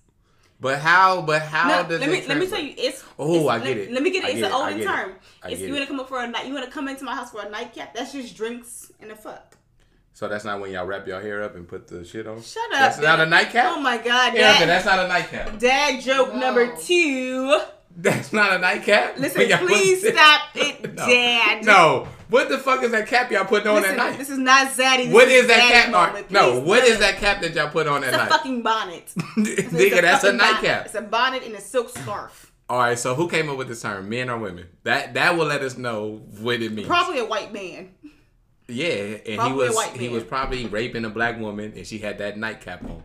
[0.61, 1.21] But how?
[1.21, 2.11] But how No, does let it?
[2.21, 2.73] me let me tell you.
[2.77, 3.91] It's Oh, it's- I get let, it.
[3.91, 4.27] Let me get it.
[4.27, 4.55] I It's get an it.
[4.55, 4.85] I older get it.
[4.85, 5.11] term.
[5.45, 6.47] It's you want to come up for a night.
[6.47, 7.93] You want to come into my house for a nightcap.
[7.93, 9.55] That's just drinks and a fuck.
[10.13, 12.41] So that's not when y'all wrap your hair up and put the shit on.
[12.41, 12.79] Shut up.
[12.79, 13.73] That's not a nightcap.
[13.77, 14.59] Oh my god, yeah, dad.
[14.59, 15.59] but that's not a nightcap.
[15.59, 16.39] dad joke No.
[16.39, 17.59] number two.
[17.95, 19.17] That's not a nightcap.
[19.17, 21.05] Listen, please put- stop it, No.
[21.07, 21.65] dad.
[21.65, 22.07] No.
[22.29, 24.17] What the fuck is that cap y'all putting on Listen, at night?
[24.17, 25.05] this is not zaddy.
[25.05, 25.89] This What is that cap?
[25.91, 26.29] moment.
[26.29, 26.59] Or, no.
[26.59, 28.29] What is that cap that y'all put on at It's a night?
[28.29, 29.11] fucking bonnet.
[29.37, 30.37] Nigga, that's a fucking bonnet.
[30.37, 30.85] nightcap.
[30.85, 32.51] It's a bonnet and a silk scarf.
[32.69, 32.99] All right.
[32.99, 34.07] So who came up with this term?
[34.07, 34.67] Men or women?
[34.83, 36.87] That that will let us know what it means.
[36.87, 37.89] Probably a white man.
[38.69, 42.17] Yeah, and he Probably was he was probably raping a black woman, and she had
[42.19, 43.03] that nightcap on.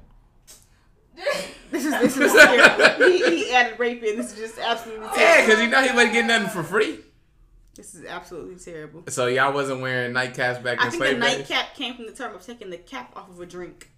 [1.70, 3.06] This is this is terrible.
[3.06, 4.16] he, he added rape in.
[4.16, 5.20] This is just absolutely terrible.
[5.20, 7.00] Yeah, because you know he wasn't getting nothing for free.
[7.74, 9.02] This is absolutely terrible.
[9.08, 12.32] So y'all wasn't wearing nightcaps back I in think the nightcap came from the term
[12.32, 13.90] of taking the cap off of a drink.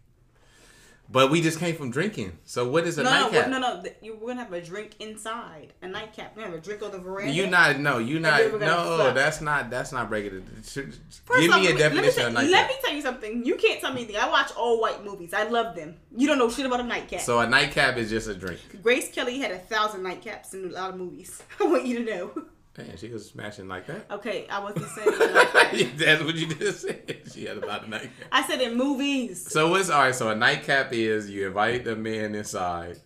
[1.09, 2.37] But we just came from drinking.
[2.45, 3.49] So what is a No, no, nightcap?
[3.49, 3.83] no, no.
[3.83, 6.35] th- You're gonna have a drink inside a nightcap.
[6.35, 7.33] Gonna have a drink on the veranda.
[7.33, 8.97] You not no, you not no.
[8.99, 9.15] fuck.
[9.15, 10.45] That's not that's not breaking it.
[10.65, 10.99] First
[11.41, 12.51] Give off, me a definition tell- of nightcap.
[12.53, 13.45] Let me tell you something.
[13.47, 14.17] You can't tell me anything.
[14.21, 15.33] I watch all white movies.
[15.33, 15.95] I love them.
[16.17, 17.21] You don't know shit about a nightcap.
[17.21, 18.61] So a nightcap is just a drink.
[18.83, 21.43] Grace Kelly had a thousand nightcaps in a lot of movies.
[21.61, 22.45] I want you to know.
[22.77, 24.07] Damn, she was smashing like that.
[24.11, 25.93] Okay, I wasn't saying like that.
[25.97, 27.23] That's what you just said.
[27.33, 28.11] She had about a nightcap.
[28.31, 29.51] I said in movies.
[29.51, 30.15] So what's all right?
[30.15, 32.99] So a nightcap is you invite the man inside,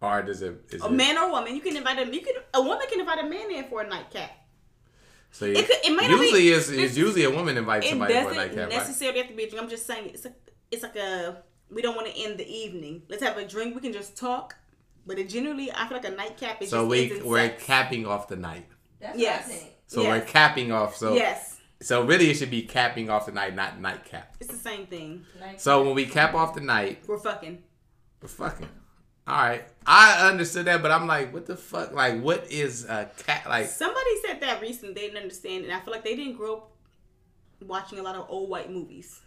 [0.00, 0.64] or does it?
[0.70, 2.12] Is A it man or woman, you can invite them.
[2.14, 4.30] You can a woman can invite a man in for a nightcap.
[5.32, 8.14] so it could- it be- usually is it's- it's usually a woman invites It somebody
[8.14, 8.78] for a nightcap, right?
[8.78, 9.62] necessarily have to be a drink.
[9.62, 10.32] I'm just saying it's a,
[10.70, 13.02] it's like a we don't want to end the evening.
[13.08, 13.74] Let's have a drink.
[13.74, 14.56] We can just talk.
[15.06, 17.64] But it generally, I feel like a nightcap is So just we we're sex.
[17.64, 18.66] capping off the night.
[19.00, 19.46] That's Yes.
[19.46, 19.70] what I think.
[19.86, 20.08] So Yes.
[20.20, 20.96] we're capping off.
[20.96, 24.36] So yes, so really it should be capping off the night, not nightcap.
[24.40, 25.24] it's the same thing.
[25.56, 27.62] So when we cap off the night, We're fucking.
[28.22, 28.68] we're fucking.
[29.26, 31.92] All right, I understood that, but I'm like, what the fuck?
[31.92, 33.46] Like, what is a cat?
[33.48, 34.94] Like, Somebody said that recently.
[34.94, 36.72] They didn't understand, and I feel like they didn't grow up
[37.64, 39.20] watching a lot of old white movies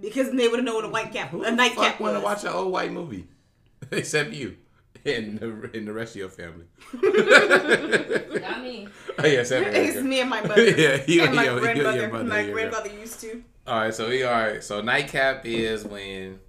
[0.00, 2.20] because they would have known what a white cap, who a nightcap fuck want to
[2.20, 3.28] watch an old white movie?
[3.92, 4.56] Except you
[5.04, 6.66] and the, and the rest of your family.
[8.40, 8.88] Not me.
[9.18, 10.62] Oh yeah, except It's me and my mother.
[10.62, 12.52] Yeah, you and and my your- you and your mother, my yeah.
[12.52, 13.42] grandmother used to.
[13.66, 14.62] All right, so we all right.
[14.64, 16.40] So nightcap is when.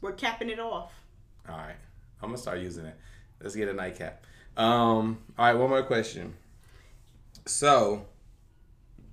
[0.00, 0.92] We're capping it off.
[1.48, 1.74] All right,
[2.22, 2.96] I'm gonna start using it.
[3.40, 4.24] Let's get a nightcap.
[4.56, 6.34] Um, all right, one more question.
[7.46, 8.04] So,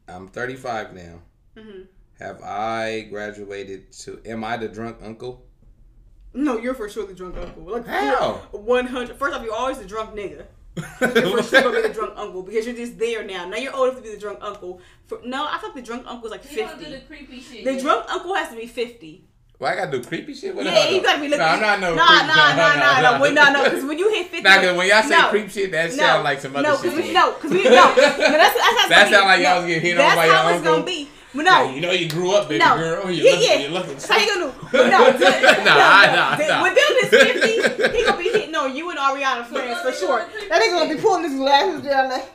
[0.07, 1.19] I'm 35 now.
[1.55, 1.81] Mm-hmm.
[2.19, 4.19] Have I graduated to?
[4.25, 5.45] Am I the drunk uncle?
[6.35, 7.63] No, you're for sure the drunk uncle.
[7.63, 8.33] Like How?
[8.51, 9.17] One hundred.
[9.17, 10.45] First off, you're always the drunk nigga.
[10.75, 13.47] You're for sure gonna be the drunk uncle because you're just there now.
[13.47, 14.81] Now you're old enough to be the drunk uncle.
[15.07, 16.99] For, no, I thought the drunk uncle was like You don't do fifty.
[16.99, 17.63] the creepy shit.
[17.63, 17.81] The yet.
[17.81, 19.23] drunk uncle has to be fifty.
[19.57, 20.53] Well, I gotta do creepy shit.
[20.53, 21.39] What Yeah, you gotta be looking.
[21.39, 21.95] No, I'm not no.
[21.95, 22.27] Nah, creep.
[22.27, 23.21] nah, nah, nah, nah.
[23.21, 23.63] Wait, no, no.
[23.63, 25.95] Because when you hit fifty, Nah, 'cause when y'all say no, creep shit, that no,
[25.95, 26.93] sound like some other no, shit.
[26.93, 27.69] We, no, because we no.
[27.69, 30.47] no that's, that's how That sound like y'all was getting hit on that's by how
[30.49, 30.73] it's uncle.
[30.73, 31.07] gonna be.
[31.35, 32.77] But no, Yeah, you know you grew up, baby no.
[32.77, 33.11] girl.
[33.11, 33.57] You yeah, look, yeah.
[33.59, 33.93] you looking.
[33.93, 34.67] That's how you gonna do?
[34.71, 36.61] But no, Nah, no, no, nah, the- nah.
[36.63, 40.25] When Dylan is fifty, he gonna be hitting on you and Ariana friends for sure.
[40.49, 42.25] That nigga gonna be pulling his glasses down like.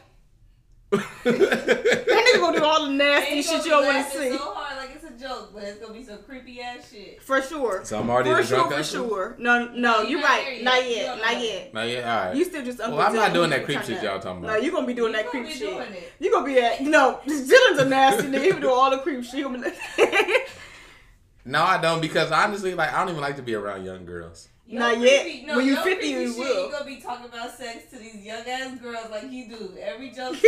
[1.25, 4.33] That nigga gonna do all the nasty shit you don't wanna see.
[4.33, 4.70] So hard, like it's
[5.15, 7.23] a joke, but it's gonna be some creepy ass shit.
[7.23, 7.85] For sure.
[7.85, 9.09] So I'm already for the sure, drunk for uncle?
[9.09, 9.37] sure.
[9.39, 10.45] No, no, You're you're not right.
[10.45, 10.65] there yet.
[10.65, 11.07] Not You yet.
[11.07, 11.75] don't Not yet.
[11.75, 12.37] Nah, yeah, all right.
[12.37, 14.43] You still just Uncle Well, I'm not doing that You creep shit y'all talking about.
[14.43, 14.63] No, about.
[14.63, 15.71] you gonna be doing You that gonna creep be shit.
[15.71, 16.13] doing it.
[16.19, 17.21] You gonna be at no.
[17.27, 18.43] Dylan's a nasty nigga.
[18.43, 19.35] He gonna do all the creep shit.
[19.35, 19.65] He gonna be
[20.05, 20.49] like,
[21.45, 24.49] No, I don't because honestly, like I don't even like to be around young girls.
[24.71, 25.23] Your Not yet.
[25.23, 26.67] creepy- No, When you your 50, you shit, will.
[26.67, 29.75] You gonna be talking about sex to these young ass girls like you do.
[29.83, 30.37] Every joke.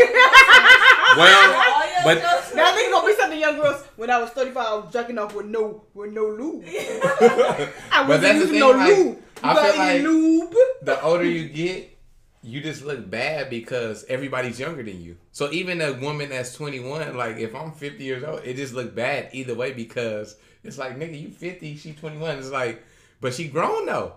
[1.16, 2.54] Well, all your but- jokes.
[2.54, 3.82] Now I think it's gonna be something young girls.
[3.96, 6.64] When I was 35, I was jacking off with no with no lube.
[6.66, 9.16] I wasn't using thing, no like, lube.
[9.16, 10.54] You I got feel any like- lube?
[10.82, 11.98] the older you get,
[12.42, 15.16] you just look bad because everybody's younger than you.
[15.32, 18.94] So even a woman that's 21, like if I'm 50 years old, it just look
[18.94, 22.38] bad either way because it's like, nigga, you 50, she 21.
[22.38, 22.82] It's like,
[23.22, 24.16] but she grown though.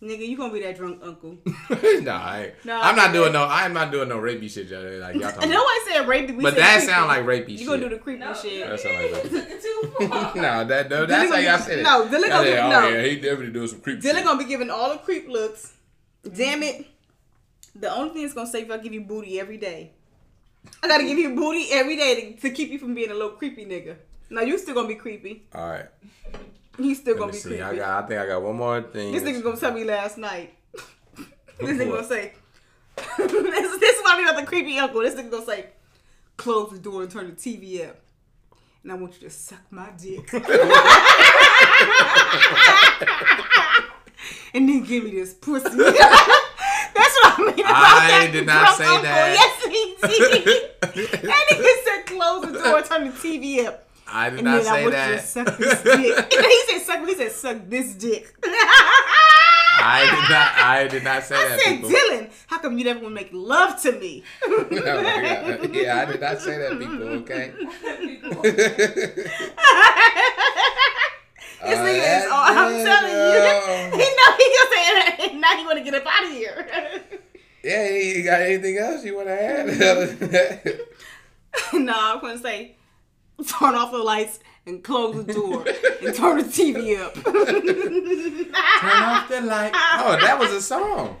[0.00, 1.38] Nigga, you gonna be that drunk uncle.
[2.02, 3.44] nah, I, No, I'm not doing no.
[3.44, 4.68] I'm not doing no rapey shit.
[4.68, 5.50] y'all- Like y'all And talking.
[5.58, 6.36] no one said rapey.
[6.36, 6.86] We but said that creepy.
[6.86, 7.50] sound like rapey shit.
[7.50, 7.66] You shit.
[7.66, 8.68] gonna do the creepy No, shit.
[8.68, 9.30] That sound like you rapey.
[9.30, 9.60] took it
[10.00, 10.36] too far.
[10.36, 11.82] no, that no, that's how gonna y'all said it.
[11.82, 12.88] no, Dylan Y'all gonna be- said, oh, no.
[12.88, 14.24] yeah, he definitely doing some creep Dylan shit.
[14.24, 15.72] gonna be giving all the creep looks.
[16.32, 16.86] Damn it.
[17.74, 19.90] The only thing that's gonna save you, I give you booty every day.
[20.80, 23.30] I gotta give you booty every day to, to keep you from being a little
[23.30, 23.96] creepy nigga.
[24.30, 25.42] Now you still gonna be creepy.
[25.54, 25.86] All right,
[26.78, 27.48] You still let gonna be see.
[27.48, 27.62] creepy.
[27.62, 28.04] I got.
[28.04, 29.12] I think I got one more thing.
[29.12, 30.54] this nigga gonna tell me last night.
[30.74, 32.32] this nigga gonna say.
[33.18, 35.00] this, this is why we got the creepy uncle.
[35.02, 35.66] This nigga gonna say,
[36.36, 37.96] close the door and turn the TV up.
[38.82, 40.32] And I want you to suck my dick.
[44.54, 45.68] and then give me this pussy.
[45.68, 47.60] That's what I mean.
[47.60, 49.02] about I did not say uncle.
[49.02, 49.34] that.
[49.34, 50.70] Yes, he did.
[50.80, 53.87] that nigga said close the door and turn the TV up.
[54.10, 55.24] I did And not then I say want you to that.
[55.24, 56.32] suck this dick.
[56.32, 57.06] he said suck.
[57.06, 58.34] He said suck this dick.
[59.80, 60.52] I did not.
[60.58, 61.60] I did not say I that.
[61.60, 61.90] said, people.
[61.90, 64.22] Dylan, how come you never want to make love to me?
[64.48, 65.74] Oh my God.
[65.74, 67.08] yeah, I did not say that, people.
[67.20, 67.52] Okay.
[71.60, 73.92] This Uh, nigga is, that oh, I'm telling nigga.
[73.92, 73.98] you.
[73.98, 75.34] He know he gonna say it.
[75.40, 76.66] Now he want to get up out of here.
[77.64, 79.68] yeah, you got anything else you want to add?
[79.68, 80.80] other than that?
[81.72, 82.76] no, I'm gonna say,
[83.46, 85.64] turn off the lights and close the door
[86.02, 87.14] and turn the TV up.
[88.80, 89.72] Turn off the light.
[89.74, 91.16] Oh, that was a song.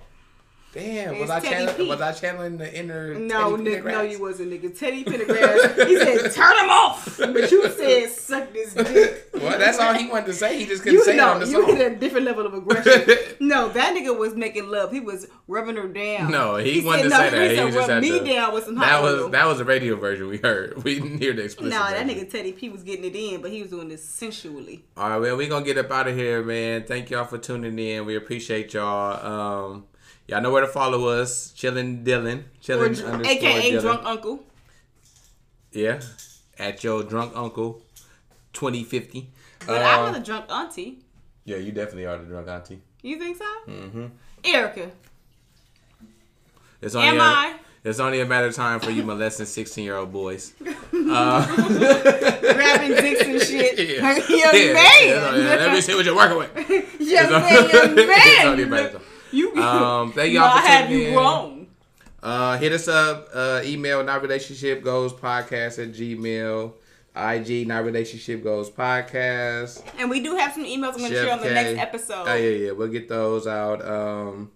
[0.74, 1.88] Damn, was I channeling?
[1.88, 3.14] Was I channeling the inner?
[3.14, 4.78] No, nigga, no, you wasn't, nigga.
[4.78, 5.86] Teddy Pendergrass.
[5.88, 10.08] He said, "Turn him off," but you said, "Suck this dick." Well, that's all he
[10.08, 10.58] wanted to say.
[10.58, 13.16] He just couldn't You say it on the you hit a different level of aggression.
[13.40, 14.92] no, that nigga was making love.
[14.92, 16.30] He was rubbing her down.
[16.30, 17.42] No, he, said, wanted to no, say that.
[17.42, 19.22] He He said, was just had me to, down with some hot That oil.
[19.24, 20.82] was that was a radio version we heard.
[20.88, 21.72] We didn't hear the explicit.
[21.72, 24.84] Nah, that nigga Teddy P was getting it in, but he was doing this sensually.
[24.96, 26.84] All right, well, we gonna get up out of here, man.
[26.84, 28.04] Thank y'all for tuning in.
[28.04, 29.72] We appreciate y'all.
[29.72, 29.84] Um,
[30.28, 31.52] y'all know where to follow us.
[31.56, 33.80] Chillin' Dylan, Or, chillin' underscore AKA Dylan.
[33.80, 34.44] drunk uncle.
[35.72, 36.00] Yeah,
[36.58, 37.82] at your drunk uncle,
[38.52, 39.30] twenty fifty.
[39.66, 40.98] But I'm the drunk auntie.
[41.44, 42.80] yeah, you definitely are the drunk auntie.
[43.02, 43.44] You think so?
[43.68, 44.06] Mm-hmm.
[44.44, 44.90] Erica,
[46.80, 47.56] It's only am a, I?
[47.84, 50.52] It's only a matter of time for you molesting sixteen year old boys.
[50.58, 51.08] Grabbing
[52.96, 53.78] dicks and shit.
[53.78, 54.16] Yeah.
[54.16, 54.84] Young Yeah, man.
[55.02, 56.50] yeah, yeah, Let me see what you're working with.
[57.00, 57.98] young man, It's young
[58.48, 59.02] only a matter man.
[59.30, 61.14] You, Um, thank y'all for have tuning you in.
[61.16, 61.66] wrong.
[62.22, 63.28] Uh, hit us up.
[63.32, 66.72] Uh, email not relationship goals podcast at gmail.
[67.16, 69.82] IG not relationship goals podcast.
[69.98, 71.54] And we do have some emails I'm going to Chef share on the K.
[71.54, 72.24] next episode.
[72.28, 72.70] Oh yeah, yeah.
[72.72, 73.84] We'll get those out.
[73.86, 74.50] Um,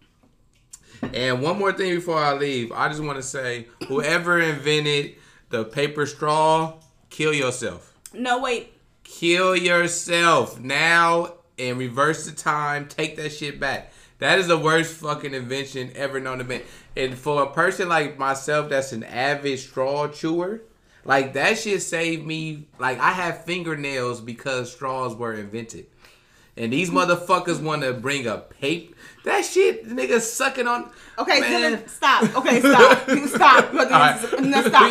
[1.13, 5.17] and one more thing before I leave, I just want to say, whoever invented
[5.49, 6.75] the paper straw,
[7.11, 7.97] kill yourself.
[8.15, 8.73] No, wait.
[9.03, 12.87] Kill yourself now and reverse the time.
[12.87, 13.92] Take that shit back.
[14.23, 16.63] That is the worst fucking invention ever known to man.
[16.97, 20.63] And for a person like myself that's an avid straw chewer,
[21.05, 22.69] like that shit saved me.
[22.79, 25.87] Like I have fingernails because straws were invented.
[26.57, 28.95] and these motherfuckers want to bring a paper.
[29.25, 30.91] That shit, nigga sucking on.
[31.19, 31.73] Okay, Man.
[31.79, 32.37] Dylan, stop.
[32.37, 33.11] Okay, stop.
[33.29, 33.73] stop.
[33.73, 34.41] Right.
[34.41, 34.91] no, stop.